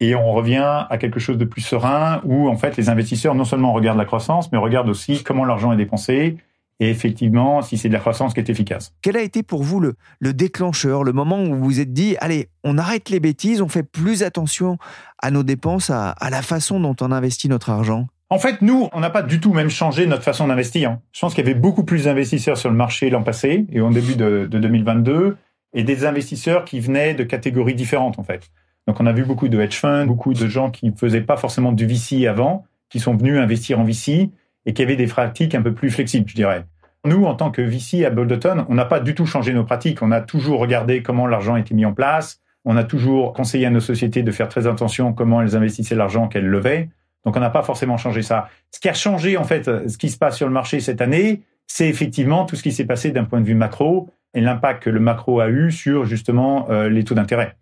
Et 0.00 0.14
on 0.14 0.32
revient 0.32 0.86
à 0.88 0.96
quelque 0.98 1.20
chose 1.20 1.38
de 1.38 1.44
plus 1.44 1.60
serein 1.60 2.20
où, 2.24 2.48
en 2.48 2.56
fait, 2.56 2.76
les 2.76 2.88
investisseurs 2.88 3.34
non 3.34 3.44
seulement 3.44 3.72
regardent 3.72 3.98
la 3.98 4.04
croissance, 4.04 4.50
mais 4.52 4.58
regardent 4.58 4.88
aussi 4.88 5.22
comment 5.22 5.44
l'argent 5.44 5.72
est 5.72 5.76
dépensé 5.76 6.38
et 6.80 6.88
effectivement 6.88 7.60
si 7.60 7.76
c'est 7.76 7.88
de 7.88 7.92
la 7.92 8.00
croissance 8.00 8.32
qui 8.32 8.40
est 8.40 8.48
efficace. 8.48 8.94
Quel 9.02 9.16
a 9.16 9.22
été 9.22 9.42
pour 9.42 9.62
vous 9.62 9.80
le, 9.80 9.94
le 10.18 10.32
déclencheur, 10.32 11.04
le 11.04 11.12
moment 11.12 11.42
où 11.42 11.54
vous 11.54 11.64
vous 11.64 11.80
êtes 11.80 11.92
dit, 11.92 12.16
allez, 12.20 12.48
on 12.64 12.78
arrête 12.78 13.10
les 13.10 13.20
bêtises, 13.20 13.60
on 13.60 13.68
fait 13.68 13.82
plus 13.82 14.22
attention 14.22 14.78
à 15.18 15.30
nos 15.30 15.42
dépenses, 15.42 15.90
à 15.90 16.14
la 16.30 16.42
façon 16.42 16.80
dont 16.80 16.96
on 17.02 17.12
investit 17.12 17.48
notre 17.48 17.68
argent? 17.68 18.06
En 18.30 18.38
fait, 18.38 18.62
nous, 18.62 18.88
on 18.92 19.00
n'a 19.00 19.10
pas 19.10 19.22
du 19.22 19.40
tout 19.40 19.52
même 19.52 19.70
changé 19.70 20.06
notre 20.06 20.22
façon 20.22 20.46
d'investir. 20.46 20.98
Je 21.12 21.20
pense 21.20 21.34
qu'il 21.34 21.44
y 21.44 21.50
avait 21.50 21.58
beaucoup 21.58 21.82
plus 21.84 22.04
d'investisseurs 22.04 22.56
sur 22.56 22.70
le 22.70 22.76
marché 22.76 23.10
l'an 23.10 23.24
passé 23.24 23.66
et 23.72 23.80
au 23.80 23.90
début 23.90 24.14
de, 24.14 24.46
2022, 24.46 25.36
et 25.74 25.82
des 25.82 26.04
investisseurs 26.04 26.64
qui 26.64 26.78
venaient 26.78 27.14
de 27.14 27.24
catégories 27.24 27.74
différentes, 27.74 28.20
en 28.20 28.22
fait. 28.22 28.50
Donc, 28.86 29.00
on 29.00 29.06
a 29.06 29.12
vu 29.12 29.24
beaucoup 29.24 29.48
de 29.48 29.60
hedge 29.60 29.74
funds, 29.74 30.06
beaucoup 30.06 30.32
de 30.32 30.46
gens 30.46 30.70
qui 30.70 30.92
faisaient 30.96 31.20
pas 31.20 31.36
forcément 31.36 31.72
du 31.72 31.86
VC 31.86 32.28
avant, 32.28 32.64
qui 32.88 33.00
sont 33.00 33.16
venus 33.16 33.38
investir 33.38 33.80
en 33.80 33.84
VC 33.84 34.30
et 34.64 34.72
qui 34.74 34.82
avaient 34.82 34.96
des 34.96 35.06
pratiques 35.06 35.56
un 35.56 35.62
peu 35.62 35.74
plus 35.74 35.90
flexibles, 35.90 36.28
je 36.28 36.34
dirais. 36.36 36.64
Nous, 37.04 37.24
en 37.24 37.34
tant 37.34 37.50
que 37.50 37.62
VC 37.62 38.04
à 38.04 38.10
Boulderton, 38.10 38.64
on 38.68 38.74
n'a 38.74 38.84
pas 38.84 39.00
du 39.00 39.14
tout 39.14 39.26
changé 39.26 39.52
nos 39.54 39.64
pratiques. 39.64 40.02
On 40.02 40.12
a 40.12 40.20
toujours 40.20 40.60
regardé 40.60 41.02
comment 41.02 41.26
l'argent 41.26 41.56
était 41.56 41.74
mis 41.74 41.84
en 41.84 41.94
place. 41.94 42.40
On 42.64 42.76
a 42.76 42.84
toujours 42.84 43.32
conseillé 43.32 43.66
à 43.66 43.70
nos 43.70 43.80
sociétés 43.80 44.22
de 44.22 44.30
faire 44.30 44.48
très 44.48 44.66
attention 44.66 45.12
comment 45.14 45.42
elles 45.42 45.56
investissaient 45.56 45.94
l'argent 45.94 46.28
qu'elles 46.28 46.46
levaient. 46.46 46.90
Donc 47.24 47.36
on 47.36 47.40
n'a 47.40 47.50
pas 47.50 47.62
forcément 47.62 47.96
changé 47.96 48.22
ça. 48.22 48.48
Ce 48.70 48.80
qui 48.80 48.88
a 48.88 48.94
changé 48.94 49.36
en 49.36 49.44
fait, 49.44 49.64
ce 49.64 49.98
qui 49.98 50.08
se 50.08 50.18
passe 50.18 50.36
sur 50.36 50.46
le 50.46 50.52
marché 50.52 50.80
cette 50.80 51.00
année, 51.00 51.42
c'est 51.66 51.88
effectivement 51.88 52.44
tout 52.46 52.56
ce 52.56 52.62
qui 52.62 52.72
s'est 52.72 52.84
passé 52.84 53.10
d'un 53.12 53.24
point 53.24 53.40
de 53.40 53.46
vue 53.46 53.54
macro 53.54 54.08
et 54.34 54.40
l'impact 54.40 54.84
que 54.84 54.90
le 54.90 55.00
macro 55.00 55.40
a 55.40 55.48
eu 55.48 55.70
sur 55.70 56.04
justement 56.04 56.68
euh, 56.70 56.88
les 56.88 57.04
taux 57.04 57.14
d'intérêt. 57.14 57.56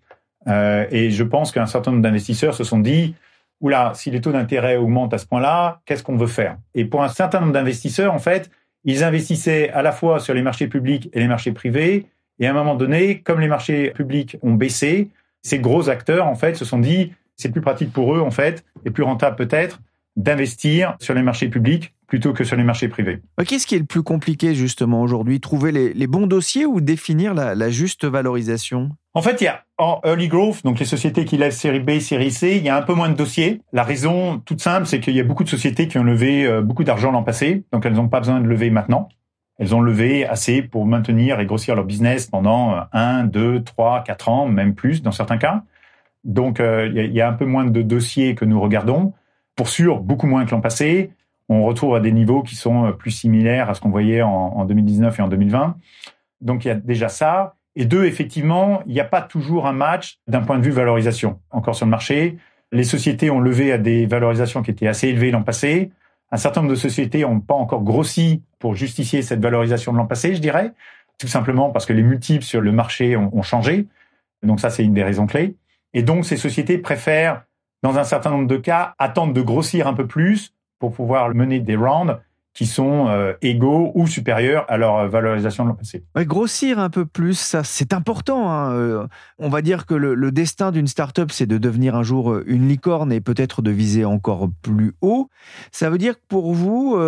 Euh, 0.47 0.87
et 0.91 1.11
je 1.11 1.25
pense 1.25 1.53
qu'un 1.53 1.67
certain 1.67 1.91
nombre 1.91 2.03
d'investisseurs 2.03 2.55
se 2.55 2.65
sont 2.65 2.79
dit 2.79 3.15
oula, 3.61 3.93
si 3.95 4.11
les 4.11 4.21
taux 4.21 4.33
d'intérêt 4.33 4.77
augmentent 4.77 5.15
à 5.15 5.19
ce 5.19 5.27
point-là, 5.27 5.81
qu'est-ce 5.85 6.03
qu'on 6.03 6.17
veut 6.17 6.27
faire? 6.27 6.57
Et 6.75 6.85
pour 6.85 7.03
un 7.03 7.09
certain 7.09 7.41
nombre 7.41 7.53
d'investisseurs, 7.53 8.15
en 8.15 8.19
fait, 8.19 8.51
ils 8.85 9.03
investissaient 9.05 9.71
à 9.71 9.83
la 9.83 9.93
fois 9.93 10.21
sur 10.21 10.35
les 10.35 10.43
marchés 10.43 10.69
publics 10.69 11.11
et 11.13 11.21
les 11.21 11.29
marchés 11.29 11.53
privés. 11.53 12.07
Et 12.39 12.47
à 12.47 12.51
un 12.51 12.55
moment 12.55 12.77
donné, 12.77 13.21
comme 13.21 13.41
les 13.41 13.49
marchés 13.49 13.91
publics 13.91 14.37
ont 14.43 14.55
baissé, 14.55 15.11
ces 15.43 15.59
gros 15.59 15.89
acteurs, 15.89 16.27
en 16.27 16.37
fait, 16.37 16.55
se 16.55 16.65
sont 16.65 16.79
dit 16.79 17.13
c'est 17.39 17.51
plus 17.51 17.63
pratique 17.63 17.93
pour 17.93 18.15
eux, 18.15 18.21
en 18.21 18.31
fait, 18.31 18.65
et 18.85 18.91
plus 18.91 19.05
rentable 19.05 19.37
peut-être, 19.37 19.81
d'investir 20.17 20.97
sur 21.01 21.15
les 21.15 21.23
marchés 21.23 21.49
publics 21.49 21.95
plutôt 22.09 22.33
que 22.33 22.43
sur 22.43 22.57
les 22.57 22.65
marchés 22.65 22.89
privés. 22.89 23.21
Euh, 23.39 23.45
qu'est-ce 23.45 23.67
qui 23.67 23.77
est 23.77 23.79
le 23.79 23.85
plus 23.85 24.03
compliqué 24.03 24.55
justement 24.55 25.03
aujourd'hui? 25.03 25.41
Trouver 25.41 25.71
les, 25.73 26.07
bons 26.07 26.27
dossiers 26.27 26.67
ou 26.67 26.81
définir 26.81 27.35
la, 27.35 27.71
juste 27.71 28.05
valorisation? 28.05 28.91
En 29.15 29.23
fait, 29.23 29.41
il 29.41 29.45
y 29.45 29.47
a 29.47 29.63
en 29.77 30.01
early 30.05 30.27
growth, 30.27 30.65
donc 30.65 30.81
les 30.81 30.87
sociétés 30.87 31.25
qui 31.25 31.37
lèvent 31.37 31.53
série 31.53 31.81
B, 31.81 32.01
série 32.01 32.31
C, 32.31 32.57
il 32.57 32.65
y 32.65 32.69
a 32.69 32.77
un 32.77 32.83
peu 32.83 32.95
moins 32.95 33.11
de 33.11 33.15
dossiers. 33.15 33.61
La 33.73 33.85
raison 33.85 34.39
toute 34.39 34.61
simple, 34.61 34.87
c'est 34.87 35.01
qu'il 35.01 35.15
y 35.15 35.21
a 35.21 35.25
beaucoup 35.25 35.45
de 35.45 35.49
sociétés 35.49 35.87
qui 35.87 35.99
ont 35.99 36.05
levé 36.05 36.47
euh, 36.47 36.63
beaucoup 36.63 36.83
d'argent 36.83 37.13
l'an 37.13 37.23
passé, 37.23 37.65
donc 37.73 37.87
elles 37.87 37.95
n'ont 37.95 38.09
pas 38.09 38.21
besoin 38.21 38.41
de 38.41 38.49
lever 38.49 38.71
maintenant. 38.71 39.09
Elles 39.59 39.75
ont 39.75 39.81
levé 39.81 40.27
assez 40.27 40.63
pour 40.63 40.87
maintenir 40.87 41.41
et 41.41 41.47
grossir 41.47 41.75
leur 41.75 41.85
business 41.85 42.27
pendant 42.27 42.81
1, 42.93 43.25
2, 43.25 43.63
3, 43.65 44.05
4 44.05 44.29
ans, 44.29 44.47
même 44.47 44.75
plus 44.75 45.03
dans 45.03 45.11
certains 45.13 45.37
cas. 45.39 45.65
Donc, 46.29 46.61
euh, 46.61 46.87
il 46.95 47.13
y, 47.13 47.23
a 47.23 47.29
un 47.29 47.33
peu 47.33 47.47
moins 47.47 47.65
de 47.65 47.81
dossiers 47.81 48.35
que 48.35 48.45
nous 48.45 48.61
regardons. 48.61 49.15
Pour 49.57 49.71
sûr, 49.71 50.01
beaucoup 50.01 50.27
moins 50.27 50.45
que 50.45 50.51
l'an 50.51 50.61
passé. 50.61 51.11
On 51.49 51.65
retrouve 51.65 51.95
à 51.95 52.01
des 52.01 52.13
niveaux 52.13 52.43
qui 52.43 52.55
sont 52.55 52.85
euh, 52.85 52.93
plus 52.93 53.11
similaires 53.11 53.71
à 53.71 53.75
ce 53.75 53.81
qu'on 53.81 53.89
voyait 53.89 54.21
en, 54.21 54.67
2019 54.67 55.19
et 55.19 55.23
en 55.23 55.29
2020. 55.29 55.77
Donc, 56.43 56.67
il 56.67 56.69
y 56.69 56.71
a 56.71 56.75
déjà 56.75 57.09
ça. 57.09 57.57
Et 57.77 57.87
deux, 57.87 58.05
effectivement, 58.05 58.83
il 58.85 58.93
n'y 58.93 59.01
a 59.01 59.07
pas 59.07 59.23
toujours 59.23 59.67
un 59.67 59.73
match 59.73 60.19
d'un 60.29 60.43
point 60.43 60.59
de 60.59 60.65
vue 60.65 60.71
valorisation. 60.71 61.41
Encore 61.51 61.75
sur 61.75 61.87
le 61.87 61.91
marché, 61.91 62.37
les 62.73 62.85
sociétés 62.85 63.31
ont 63.31 63.41
levé 63.41 63.73
à 63.73 63.79
des 63.79 64.05
valorisations 64.05 64.63
qui 64.63 64.71
étaient 64.71 64.87
assez 64.87 65.09
élevées 65.09 65.31
l'an 65.31 65.43
passé. 65.43 65.91
Un 66.31 66.37
certain 66.37 66.61
nombre 66.61 66.75
de 66.75 66.79
sociétés 66.79 67.23
n'ont 67.23 67.41
pas 67.41 67.55
encore 67.55 67.83
grossi 67.83 68.43
pour 68.59 68.75
justifier 68.75 69.23
cette 69.23 69.41
valorisation 69.41 69.93
de 69.93 69.97
l'an 69.97 70.07
passé, 70.07 70.35
je 70.35 70.43
dirais, 70.43 70.73
tout 71.19 71.29
simplement 71.29 71.71
parce 71.71 71.87
que 71.87 71.95
les 71.95 72.03
multiples 72.03 72.45
sur 72.45 72.61
le 72.61 72.71
marché 72.71 73.17
ont, 73.17 73.31
ont 73.35 73.43
changé. 73.43 73.87
Donc 74.43 74.61
ça, 74.61 74.69
c'est 74.69 74.85
une 74.85 74.93
des 74.93 75.03
raisons 75.03 75.27
clés. 75.27 75.57
Et 75.95 76.03
donc, 76.03 76.25
ces 76.25 76.37
sociétés 76.37 76.79
préfèrent, 76.79 77.45
dans 77.83 77.99
un 77.99 78.05
certain 78.05 78.31
nombre 78.31 78.49
de 78.49 78.57
cas, 78.57 78.95
attendre 78.99 79.33
de 79.33 79.43
grossir 79.43 79.87
un 79.87 79.95
peu 79.95 80.07
plus 80.07 80.53
pour 80.79 80.93
pouvoir 80.93 81.35
mener 81.35 81.61
des 81.61 81.77
rounds 81.77 82.19
qui 82.59 82.67
sont 82.67 83.07
euh, 83.07 83.35
égaux 83.41 83.93
ou 83.95 84.09
supérieurs 84.09 84.65
à 84.69 84.79
leur 84.79 85.09
valorisation 85.09 85.63
de 85.63 85.69
l'an 85.69 85.75
passé. 85.77 86.03
grossir 86.17 86.81
un 86.81 86.91
peu 86.91 87.07
plus, 87.07 87.39
ça 87.39 87.63
c'est 87.63 87.93
important. 87.93 88.51
Hein. 88.51 88.73
Euh, 88.73 89.07
on 89.39 89.49
va 89.49 89.63
dire 89.63 89.87
que 89.87 89.95
le, 89.95 90.33
destin 90.33 90.73
d'une 90.73 90.89
start-up, 90.89 91.31
c'est 91.31 91.47
de 91.47 91.57
devenir 91.57 91.95
un 91.95 92.03
jour 92.03 92.33
euh, 92.33 92.45
une 92.49 92.67
licorne 92.67 93.13
et 93.13 93.21
peut-être 93.21 93.63
de 93.63 93.71
viser 93.71 94.05
encore 94.05 94.49
plus 94.61 94.95
haut. 95.03 95.29
Ça 95.71 95.89
veut 95.89 95.99
dire 95.99 96.15
que 96.15 96.25
pour 96.27 96.53
vous, 96.53 96.99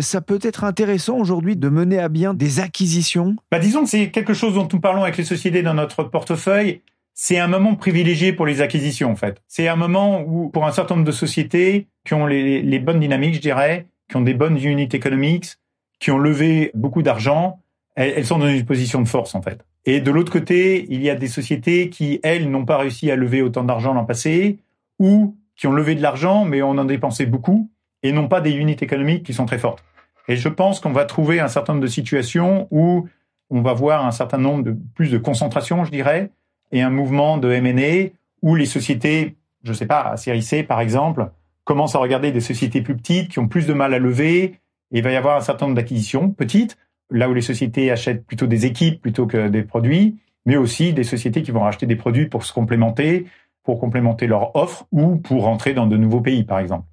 ça 0.00 0.20
peut 0.22 0.38
être 0.40 0.64
intéressant 0.64 1.18
aujourd'hui 1.18 1.56
de 1.56 1.68
mener 1.68 1.98
à 1.98 2.08
bien 2.08 2.32
des 2.32 2.60
acquisitions? 2.60 3.36
Bah, 3.50 3.58
Disons 3.58 3.82
que 3.84 3.90
c'est 3.90 4.10
quelque 4.10 4.32
chose 4.32 4.54
dont 4.54 4.66
nous 4.72 4.80
parlons 4.80 5.02
avec 5.02 5.18
les 5.18 5.24
sociétés 5.24 5.62
dans 5.62 5.74
notre 5.74 6.04
portefeuille 6.04 6.80
c'est 7.18 7.38
un 7.38 7.48
moment 7.48 7.74
privilégié 7.74 8.34
pour 8.34 8.44
les 8.44 8.60
acquisitions, 8.60 9.10
en 9.10 9.16
fait. 9.16 9.42
C'est 9.48 9.68
un 9.68 9.74
moment 9.74 10.20
où, 10.20 10.50
pour 10.50 10.66
un 10.66 10.70
certain 10.70 10.96
nombre 10.96 11.06
de 11.06 11.12
sociétés 11.12 11.88
qui 12.04 12.12
ont 12.12 12.26
les, 12.26 12.78
bonnes 12.78 13.00
dynamiques, 13.00 13.36
je 13.36 13.40
dirais, 13.40 13.86
qui 14.10 14.16
ont 14.16 14.20
des 14.20 14.34
bonnes 14.34 14.62
unit 14.62 14.88
economics, 14.92 15.54
qui 15.98 16.10
ont 16.10 16.18
levé 16.18 16.70
beaucoup 16.74 17.00
d'argent, 17.00 17.58
elles, 17.94 18.26
sont 18.26 18.38
dans 18.38 18.48
une 18.48 18.66
position 18.66 19.00
de 19.00 19.08
force, 19.08 19.34
en 19.34 19.40
fait. 19.40 19.64
Et 19.86 20.02
de 20.02 20.10
l'autre 20.10 20.30
côté, 20.30 20.84
il 20.90 21.02
y 21.02 21.08
a 21.08 21.14
des 21.14 21.26
sociétés 21.26 21.88
qui, 21.88 22.20
elles, 22.22 22.50
n'ont 22.50 22.66
pas 22.66 22.76
réussi 22.76 23.10
à 23.10 23.16
lever 23.16 23.40
autant 23.40 23.64
d'argent 23.64 23.94
l'an 23.94 24.04
passé, 24.04 24.58
ou 24.98 25.34
qui 25.56 25.66
ont 25.66 25.72
levé 25.72 25.94
de 25.94 26.02
l'argent, 26.02 26.44
mais 26.44 26.60
on 26.60 26.76
en 26.76 26.84
dépensé 26.84 27.24
beaucoup, 27.24 27.70
et 28.02 28.12
n'ont 28.12 28.28
pas 28.28 28.42
des 28.42 28.52
unités 28.52 28.84
économiques 28.84 29.24
qui 29.24 29.32
sont 29.32 29.46
très 29.46 29.58
fortes. 29.58 29.82
Et 30.28 30.36
je 30.36 30.50
pense 30.50 30.80
qu'on 30.80 30.92
va 30.92 31.06
trouver 31.06 31.40
un 31.40 31.48
certain 31.48 31.72
nombre 31.72 31.84
de 31.84 31.90
situations 31.90 32.68
où 32.70 33.08
on 33.48 33.62
va 33.62 33.72
voir 33.72 34.04
un 34.04 34.10
certain 34.10 34.38
nombre 34.38 34.64
de 34.64 34.76
plus 34.94 35.10
de 35.10 35.16
concentration, 35.16 35.82
je 35.86 35.90
dirais, 35.90 36.30
et 36.72 36.82
un 36.82 36.90
mouvement 36.90 37.38
de 37.38 37.50
M&A 37.50 38.10
où 38.42 38.54
les 38.54 38.66
sociétés, 38.66 39.36
je 39.62 39.72
sais 39.72 39.86
pas, 39.86 40.02
à 40.02 40.16
série 40.16 40.62
par 40.62 40.80
exemple, 40.80 41.30
commencent 41.64 41.96
à 41.96 41.98
regarder 41.98 42.32
des 42.32 42.40
sociétés 42.40 42.80
plus 42.80 42.96
petites 42.96 43.30
qui 43.30 43.38
ont 43.38 43.48
plus 43.48 43.66
de 43.66 43.72
mal 43.72 43.94
à 43.94 43.98
lever 43.98 44.60
et 44.92 44.98
il 44.98 45.02
va 45.02 45.10
y 45.10 45.16
avoir 45.16 45.36
un 45.36 45.40
certain 45.40 45.66
nombre 45.66 45.76
d'acquisitions 45.76 46.30
petites, 46.30 46.78
là 47.10 47.28
où 47.28 47.34
les 47.34 47.42
sociétés 47.42 47.90
achètent 47.90 48.24
plutôt 48.24 48.46
des 48.46 48.66
équipes 48.66 49.00
plutôt 49.00 49.26
que 49.26 49.48
des 49.48 49.62
produits, 49.62 50.16
mais 50.44 50.56
aussi 50.56 50.92
des 50.92 51.04
sociétés 51.04 51.42
qui 51.42 51.50
vont 51.50 51.62
racheter 51.62 51.86
des 51.86 51.96
produits 51.96 52.26
pour 52.26 52.44
se 52.44 52.52
complémenter, 52.52 53.26
pour 53.64 53.80
complémenter 53.80 54.26
leur 54.26 54.54
offre 54.54 54.86
ou 54.92 55.16
pour 55.16 55.42
rentrer 55.42 55.74
dans 55.74 55.86
de 55.86 55.96
nouveaux 55.96 56.20
pays 56.20 56.44
par 56.44 56.60
exemple. 56.60 56.84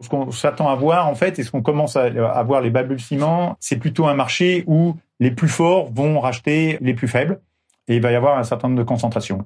Ce 0.00 0.08
qu'on 0.08 0.30
s'attend 0.30 0.68
à 0.68 0.76
voir 0.76 1.08
en 1.08 1.14
fait 1.14 1.38
et 1.38 1.42
ce 1.42 1.50
qu'on 1.50 1.60
commence 1.60 1.96
à 1.96 2.42
voir 2.44 2.60
les 2.62 2.70
balbutiements, 2.70 3.56
c'est 3.60 3.76
plutôt 3.76 4.06
un 4.06 4.14
marché 4.14 4.64
où 4.66 4.94
les 5.18 5.30
plus 5.30 5.48
forts 5.48 5.92
vont 5.92 6.20
racheter 6.20 6.78
les 6.80 6.94
plus 6.94 7.08
faibles 7.08 7.40
et 7.90 7.96
il 7.96 8.02
va 8.02 8.10
y 8.10 8.14
avoir 8.14 8.38
un 8.38 8.44
certain 8.44 8.68
nombre 8.68 8.78
de 8.78 8.86
concentrations. 8.86 9.44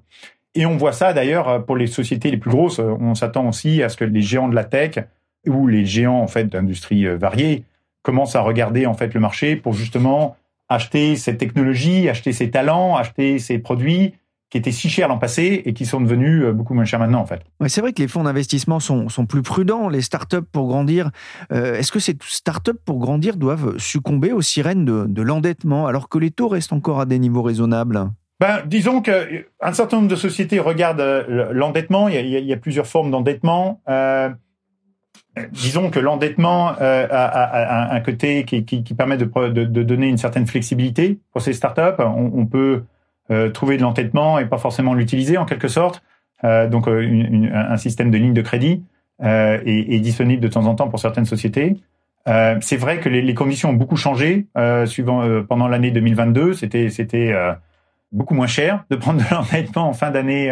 Et 0.55 0.67
on 0.67 0.77
voit 0.77 0.93
ça 0.93 1.13
d'ailleurs 1.13 1.65
pour 1.65 1.77
les 1.77 1.89
sociétés 1.89 2.31
les 2.31 2.37
plus 2.37 2.51
grosses. 2.51 2.79
On 2.79 3.17
s'attend 3.17 3.49
aussi 3.49 3.83
à 3.83 3.89
ce 3.89 3.97
que 3.97 4.05
les 4.05 4.23
géants 4.23 4.49
de 4.49 4.55
la 4.55 4.63
tech 4.63 4.99
ou 5.47 5.67
les 5.67 5.85
géants 5.85 6.21
en 6.21 6.29
fait 6.29 6.45
d'industries 6.45 7.07
variées 7.17 7.65
commencent 8.03 8.37
à 8.37 8.43
regarder 8.43 8.87
en 8.87 8.95
fait 8.95 9.15
le 9.15 9.21
marché 9.21 9.57
pour 9.57 9.73
justement 9.73 10.37
acheter 10.69 11.17
cette 11.17 11.39
technologie, 11.39 12.09
acheter 12.09 12.33
ces 12.33 12.51
talents, 12.51 12.97
acheter 12.97 13.39
ces 13.39 13.59
produits 13.59 14.15
qui 14.51 14.59
étaient 14.59 14.71
si 14.71 14.89
chers 14.89 15.09
l'an 15.09 15.19
passé 15.19 15.63
et 15.65 15.73
qui 15.73 15.85
sont 15.85 16.01
devenus 16.01 16.45
euh, 16.45 16.53
beaucoup 16.53 16.75
moins 16.75 16.85
chers 16.85 17.01
maintenant 17.01 17.21
en 17.21 17.27
fait. 17.27 17.43
C'est 17.67 17.81
vrai 17.81 17.93
que 17.93 18.01
les 18.01 18.07
fonds 18.07 18.23
d'investissement 18.23 18.79
sont, 18.79 19.09
plus 19.27 19.43
prudents, 19.43 19.89
les 19.89 20.01
startups 20.01 20.47
pour 20.53 20.69
grandir. 20.69 21.11
Euh, 21.51 21.75
est-ce 21.75 21.91
que 21.91 21.99
ces 21.99 22.17
startups 22.23 22.79
pour 22.85 22.99
grandir 22.99 23.37
doivent 23.37 23.79
succomber 23.79 24.33
aux 24.33 24.43
sirènes 24.43 24.85
de 24.85 25.23
l'endettement 25.23 25.87
alors 25.87 26.09
que 26.09 26.19
les 26.19 26.31
taux 26.31 26.49
restent 26.49 26.73
encore 26.73 27.01
à 27.01 27.07
des 27.07 27.19
niveaux 27.19 27.43
raisonnables? 27.43 28.11
Ben, 28.41 28.63
disons 28.67 29.01
qu'un 29.01 29.73
certain 29.73 29.99
nombre 29.99 30.09
de 30.09 30.17
sociétés 30.17 30.59
regardent 30.59 31.01
euh, 31.01 31.53
l'endettement. 31.53 32.09
Il, 32.09 32.29
y 32.29 32.53
a 32.53 32.57
plusieurs 32.57 32.87
formes 32.87 33.11
d'endettement. 33.11 33.81
Euh, 33.89 34.29
disons 35.53 35.91
que 35.91 35.99
l'endettement 35.99 36.73
euh, 36.81 37.07
a, 37.11 37.95
un 37.95 38.01
côté 38.01 38.45
qui, 38.45 38.83
permet 38.95 39.17
de, 39.17 39.25
donner 39.65 40.09
une 40.09 40.19
certaine 40.19 40.47
flexibilité 40.47 41.19
pour 41.33 41.43
ces 41.43 41.53
startups. 41.53 42.03
On, 42.03 42.47
peut 42.47 42.85
euh, 43.31 43.51
trouver 43.51 43.77
de 43.77 43.83
l'entêtement 43.83 44.39
et 44.39 44.47
pas 44.47 44.59
forcément 44.59 44.95
l'utiliser 44.95 45.39
en 45.39 45.45
quelque 45.45 45.69
sorte. 45.69 46.03
Euh, 46.45 46.69
donc 46.69 46.89
euh, 46.89 47.49
un 47.53 47.77
système 47.77 48.11
de 48.11 48.19
ligne 48.19 48.35
de 48.35 48.43
crédit 48.43 48.85
est, 49.21 50.01
disponible 50.01 50.43
de 50.43 50.49
temps 50.49 50.67
en 50.67 50.75
temps 50.75 50.89
pour 50.89 50.99
certaines 50.99 51.25
sociétés. 51.25 51.77
c'est 52.27 52.77
vrai 52.77 52.99
que 52.99 53.09
les, 53.09 53.35
conditions 53.35 53.71
ont 53.71 53.75
beaucoup 53.75 53.97
changé 53.97 54.47
pendant 54.55 55.69
l'année 55.69 55.93
2022. 55.93 56.53
C'était 56.53 56.91
c'était 56.91 57.33
beaucoup 58.15 58.35
moins 58.35 58.47
cher 58.47 58.85
de 58.91 58.97
prendre 58.97 59.23
de 59.23 59.35
l'endettement 59.35 59.89
en 59.89 59.93
fin 59.93 60.11
d'année 60.11 60.51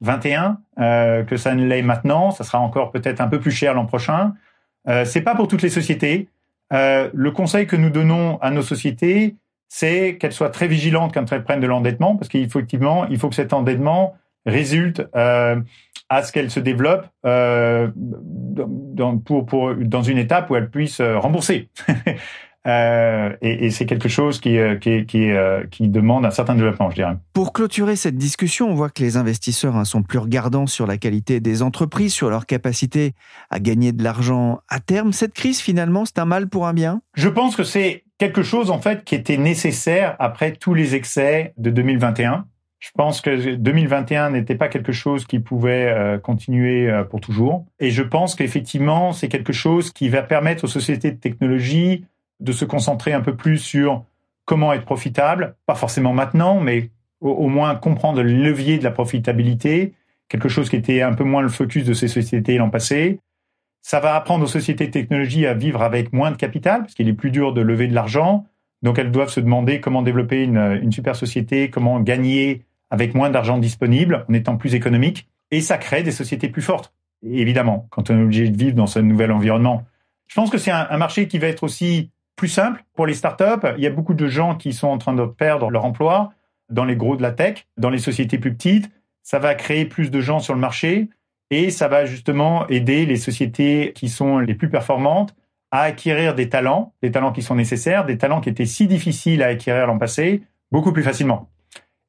21 0.00 0.58
que 0.76 1.36
ça 1.36 1.54
ne 1.54 1.66
l'est 1.66 1.82
maintenant. 1.82 2.30
Ça 2.30 2.44
sera 2.44 2.58
encore 2.58 2.90
peut-être 2.90 3.20
un 3.20 3.28
peu 3.28 3.38
plus 3.38 3.50
cher 3.50 3.74
l'an 3.74 3.86
prochain. 3.86 4.32
c'est 5.04 5.22
pas 5.22 5.34
pour 5.34 5.48
toutes 5.48 5.62
les 5.62 5.68
sociétés. 5.68 6.28
le 6.70 7.30
conseil 7.30 7.66
que 7.66 7.76
nous 7.76 7.90
donnons 7.90 8.38
à 8.40 8.50
nos 8.50 8.62
sociétés, 8.62 9.36
c'est 9.68 10.18
qu'elles 10.18 10.34
soient 10.34 10.50
très 10.50 10.68
vigilantes 10.68 11.14
quand 11.14 11.32
elles 11.32 11.44
prennent 11.44 11.60
de 11.60 11.66
l'endettement, 11.66 12.14
parce 12.16 12.28
qu'effectivement, 12.28 13.06
il 13.06 13.18
faut 13.18 13.30
que 13.30 13.34
cet 13.34 13.54
endettement 13.54 14.14
résulte 14.44 15.02
euh, 15.16 15.60
à 16.10 16.22
ce 16.22 16.30
qu'elles 16.30 16.50
se 16.50 16.60
développent 16.60 17.08
euh, 17.24 17.88
dans, 17.96 19.16
pour, 19.16 19.74
dans 19.74 20.02
une 20.02 20.18
étape 20.18 20.50
où 20.50 20.56
elles 20.56 20.68
puissent 20.68 21.00
euh, 21.00 21.18
rembourser. 21.18 21.70
Euh, 22.66 23.34
et, 23.42 23.66
et 23.66 23.70
c'est 23.70 23.86
quelque 23.86 24.08
chose 24.08 24.40
qui, 24.40 24.58
euh, 24.58 24.76
qui, 24.76 25.04
qui, 25.04 25.30
euh, 25.30 25.64
qui, 25.70 25.88
demande 25.88 26.24
un 26.24 26.30
certain 26.30 26.54
développement, 26.54 26.90
je 26.90 26.96
dirais. 26.96 27.16
Pour 27.32 27.52
clôturer 27.52 27.96
cette 27.96 28.16
discussion, 28.16 28.70
on 28.70 28.74
voit 28.74 28.88
que 28.88 29.02
les 29.02 29.16
investisseurs 29.16 29.76
hein, 29.76 29.84
sont 29.84 30.02
plus 30.02 30.18
regardants 30.18 30.68
sur 30.68 30.86
la 30.86 30.96
qualité 30.96 31.40
des 31.40 31.62
entreprises, 31.62 32.14
sur 32.14 32.30
leur 32.30 32.46
capacité 32.46 33.14
à 33.50 33.58
gagner 33.58 33.90
de 33.90 34.04
l'argent 34.04 34.60
à 34.68 34.78
terme. 34.78 35.12
Cette 35.12 35.34
crise, 35.34 35.60
finalement, 35.60 36.04
c'est 36.04 36.20
un 36.20 36.24
mal 36.24 36.48
pour 36.48 36.68
un 36.68 36.72
bien? 36.72 37.02
Je 37.14 37.28
pense 37.28 37.56
que 37.56 37.64
c'est 37.64 38.04
quelque 38.18 38.44
chose, 38.44 38.70
en 38.70 38.80
fait, 38.80 39.02
qui 39.02 39.16
était 39.16 39.38
nécessaire 39.38 40.14
après 40.20 40.52
tous 40.52 40.74
les 40.74 40.94
excès 40.94 41.54
de 41.56 41.70
2021. 41.70 42.44
Je 42.82 42.90
pense 42.96 43.20
que 43.20 43.54
2021 43.54 44.30
n'était 44.30 44.56
pas 44.56 44.66
quelque 44.66 44.90
chose 44.90 45.24
qui 45.24 45.38
pouvait 45.38 45.86
euh, 45.86 46.18
continuer 46.18 46.90
euh, 46.90 47.04
pour 47.04 47.20
toujours. 47.20 47.64
Et 47.78 47.90
je 47.90 48.02
pense 48.02 48.34
qu'effectivement, 48.34 49.12
c'est 49.12 49.28
quelque 49.28 49.52
chose 49.52 49.92
qui 49.92 50.08
va 50.08 50.22
permettre 50.22 50.64
aux 50.64 50.68
sociétés 50.68 51.12
de 51.12 51.16
technologie 51.16 52.04
de 52.42 52.52
se 52.52 52.64
concentrer 52.64 53.12
un 53.12 53.20
peu 53.20 53.36
plus 53.36 53.58
sur 53.58 54.04
comment 54.44 54.72
être 54.72 54.84
profitable, 54.84 55.54
pas 55.66 55.74
forcément 55.74 56.12
maintenant, 56.12 56.60
mais 56.60 56.90
au, 57.20 57.48
moins 57.48 57.74
comprendre 57.76 58.22
le 58.22 58.32
levier 58.32 58.78
de 58.78 58.84
la 58.84 58.90
profitabilité, 58.90 59.94
quelque 60.28 60.48
chose 60.48 60.68
qui 60.68 60.76
était 60.76 61.02
un 61.02 61.12
peu 61.12 61.22
moins 61.22 61.42
le 61.42 61.48
focus 61.48 61.84
de 61.84 61.94
ces 61.94 62.08
sociétés 62.08 62.58
l'an 62.58 62.68
passé. 62.68 63.20
Ça 63.80 64.00
va 64.00 64.16
apprendre 64.16 64.44
aux 64.44 64.48
sociétés 64.48 64.86
de 64.86 64.92
technologie 64.92 65.46
à 65.46 65.54
vivre 65.54 65.82
avec 65.82 66.12
moins 66.12 66.32
de 66.32 66.36
capital, 66.36 66.80
parce 66.82 66.94
qu'il 66.94 67.08
est 67.08 67.14
plus 67.14 67.30
dur 67.30 67.52
de 67.52 67.60
lever 67.60 67.86
de 67.86 67.94
l'argent. 67.94 68.46
Donc 68.82 68.98
elles 68.98 69.12
doivent 69.12 69.28
se 69.28 69.40
demander 69.40 69.80
comment 69.80 70.02
développer 70.02 70.42
une, 70.42 70.90
super 70.90 71.14
société, 71.14 71.70
comment 71.70 72.00
gagner 72.00 72.64
avec 72.90 73.14
moins 73.14 73.30
d'argent 73.30 73.58
disponible, 73.58 74.26
en 74.28 74.34
étant 74.34 74.56
plus 74.56 74.74
économique. 74.74 75.28
Et 75.52 75.60
ça 75.60 75.78
crée 75.78 76.02
des 76.02 76.10
sociétés 76.10 76.48
plus 76.48 76.62
fortes, 76.62 76.92
évidemment, 77.24 77.86
quand 77.90 78.10
on 78.10 78.18
est 78.18 78.22
obligé 78.22 78.48
de 78.48 78.56
vivre 78.56 78.74
dans 78.74 78.88
ce 78.88 78.98
nouvel 78.98 79.30
environnement. 79.30 79.84
Je 80.26 80.34
pense 80.34 80.50
que 80.50 80.58
c'est 80.58 80.70
un 80.72 80.96
marché 80.96 81.28
qui 81.28 81.38
va 81.38 81.46
être 81.46 81.62
aussi 81.62 82.10
plus 82.36 82.48
simple 82.48 82.84
pour 82.94 83.06
les 83.06 83.14
startups. 83.14 83.66
Il 83.76 83.82
y 83.82 83.86
a 83.86 83.90
beaucoup 83.90 84.14
de 84.14 84.26
gens 84.26 84.56
qui 84.56 84.72
sont 84.72 84.88
en 84.88 84.98
train 84.98 85.14
de 85.14 85.24
perdre 85.24 85.70
leur 85.70 85.84
emploi 85.84 86.32
dans 86.70 86.84
les 86.84 86.96
gros 86.96 87.16
de 87.16 87.22
la 87.22 87.32
tech, 87.32 87.66
dans 87.76 87.90
les 87.90 87.98
sociétés 87.98 88.38
plus 88.38 88.54
petites. 88.54 88.90
Ça 89.22 89.38
va 89.38 89.54
créer 89.54 89.84
plus 89.84 90.10
de 90.10 90.20
gens 90.20 90.40
sur 90.40 90.54
le 90.54 90.60
marché 90.60 91.08
et 91.50 91.70
ça 91.70 91.86
va 91.86 92.06
justement 92.06 92.66
aider 92.68 93.06
les 93.06 93.16
sociétés 93.16 93.92
qui 93.94 94.08
sont 94.08 94.38
les 94.38 94.54
plus 94.54 94.70
performantes 94.70 95.34
à 95.70 95.82
acquérir 95.82 96.34
des 96.34 96.48
talents, 96.48 96.92
des 97.02 97.10
talents 97.10 97.32
qui 97.32 97.42
sont 97.42 97.54
nécessaires, 97.54 98.04
des 98.04 98.18
talents 98.18 98.40
qui 98.40 98.48
étaient 98.48 98.66
si 98.66 98.86
difficiles 98.86 99.42
à 99.42 99.48
acquérir 99.48 99.86
l'an 99.86 99.98
passé, 99.98 100.42
beaucoup 100.70 100.92
plus 100.92 101.02
facilement. 101.02 101.50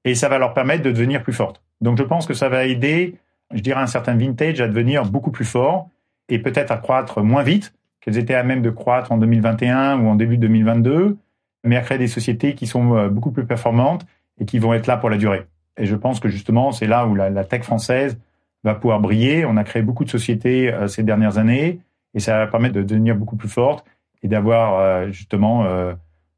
Et 0.05 0.15
ça 0.15 0.29
va 0.29 0.38
leur 0.38 0.53
permettre 0.53 0.83
de 0.83 0.91
devenir 0.91 1.23
plus 1.23 1.33
fortes. 1.33 1.62
Donc 1.81 1.97
je 1.97 2.03
pense 2.03 2.25
que 2.25 2.33
ça 2.33 2.49
va 2.49 2.65
aider, 2.65 3.15
je 3.53 3.62
dirais, 3.62 3.81
un 3.81 3.88
certain 3.88 4.15
vintage 4.15 4.59
à 4.62 4.67
devenir 4.67 5.05
beaucoup 5.05 5.31
plus 5.31 5.45
fort 5.45 5.89
et 6.29 6.39
peut-être 6.39 6.71
à 6.71 6.77
croître 6.77 7.21
moins 7.21 7.43
vite, 7.43 7.73
qu'elles 8.03 8.17
étaient 8.17 8.35
à 8.35 8.43
même 8.43 8.61
de 8.61 8.69
croître 8.69 9.11
en 9.11 9.17
2021 9.17 9.99
ou 9.99 10.09
en 10.09 10.15
début 10.15 10.37
2022, 10.37 11.17
mais 11.63 11.77
à 11.77 11.81
créer 11.81 11.97
des 11.97 12.07
sociétés 12.07 12.53
qui 12.53 12.67
sont 12.67 12.95
euh, 12.95 13.07
beaucoup 13.07 13.31
plus 13.31 13.45
performantes 13.45 14.05
et 14.39 14.45
qui 14.45 14.59
vont 14.59 14.73
être 14.73 14.87
là 14.87 14.97
pour 14.97 15.09
la 15.09 15.17
durée. 15.17 15.47
Et 15.77 15.85
je 15.85 15.95
pense 15.95 16.19
que 16.19 16.27
justement, 16.27 16.71
c'est 16.71 16.85
là 16.85 17.07
où 17.07 17.15
la, 17.15 17.43
tech 17.45 17.63
française 17.63 18.19
va 18.63 18.75
pouvoir 18.75 18.99
briller. 18.99 19.45
On 19.45 19.55
a 19.55 19.63
créé 19.63 19.81
beaucoup 19.81 20.03
de 20.03 20.09
sociétés 20.09 20.71
euh, 20.71 20.87
ces 20.87 21.03
dernières 21.03 21.37
années 21.37 21.79
et 22.13 22.19
ça 22.19 22.37
va 22.37 22.47
permettre 22.47 22.75
de 22.75 22.83
devenir 22.83 23.15
beaucoup 23.15 23.37
plus 23.37 23.49
forte 23.49 23.85
et 24.21 24.27
d'avoir 24.27 24.79
euh, 24.79 25.11
justement 25.11 25.65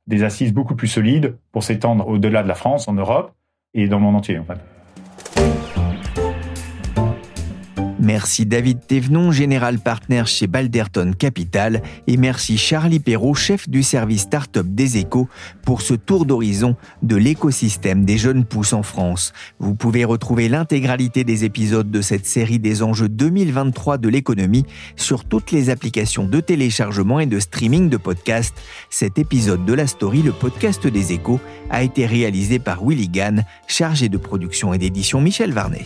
des 0.08 0.24
assises 0.24 0.54
beaucoup 0.54 0.76
plus 0.76 0.88
solides 0.88 1.36
pour 1.52 1.64
s'étendre 1.64 2.08
au-delà 2.08 2.44
de 2.44 2.48
la 2.48 2.56
France, 2.56 2.88
en 2.88 2.94
Europe 2.94 3.34
et 3.74 3.88
dans 3.88 3.98
le 3.98 4.04
monde 4.04 4.16
entier. 4.16 4.40
Merci 8.06 8.46
David 8.46 8.86
Thévenon, 8.86 9.32
général 9.32 9.80
partner 9.80 10.22
chez 10.28 10.46
Balderton 10.46 11.14
Capital, 11.18 11.82
et 12.06 12.18
merci 12.18 12.56
Charlie 12.56 13.00
Perrault, 13.00 13.34
chef 13.34 13.68
du 13.68 13.82
service 13.82 14.22
Startup 14.22 14.64
des 14.64 14.98
Échos, 14.98 15.28
pour 15.64 15.82
ce 15.82 15.96
tour 15.96 16.28
d'horizon 16.28 16.76
de 17.02 17.16
l'écosystème 17.16 18.06
des 18.06 18.20
jeunes 18.20 18.46
pousses 18.46 18.74
en 18.74 18.84
France. 18.84 19.34
Vous 19.58 19.74
pouvez 19.74 20.06
retrouver 20.06 20.50
l'intégralité 20.50 21.24
des 21.24 21.46
épisodes 21.46 21.90
de 21.90 22.02
cette 22.02 22.28
série 22.28 22.60
des 22.60 22.84
enjeux 22.84 23.10
2023 23.10 23.98
de 23.98 24.08
l'économie 24.08 24.68
sur 24.96 25.26
toutes 25.26 25.52
les 25.52 25.72
applications 25.72 26.28
de 26.28 26.40
téléchargement 26.42 27.20
et 27.20 27.26
de 27.26 27.40
streaming 27.40 27.90
de 27.90 27.98
podcasts. 27.98 28.62
Cet 28.92 29.18
épisode 29.18 29.66
de 29.66 29.74
la 29.74 29.88
story, 29.88 30.22
le 30.22 30.32
podcast 30.32 30.86
des 30.86 31.12
Échos, 31.12 31.40
a 31.72 31.82
été 31.82 32.06
réalisé 32.06 32.60
par 32.60 32.86
Willy 32.86 33.10
Gann, 33.10 33.46
chargé 33.66 34.10
de 34.10 34.18
production 34.18 34.76
et 34.76 34.78
d'édition 34.78 35.22
Michel 35.22 35.54
Varnet. 35.54 35.86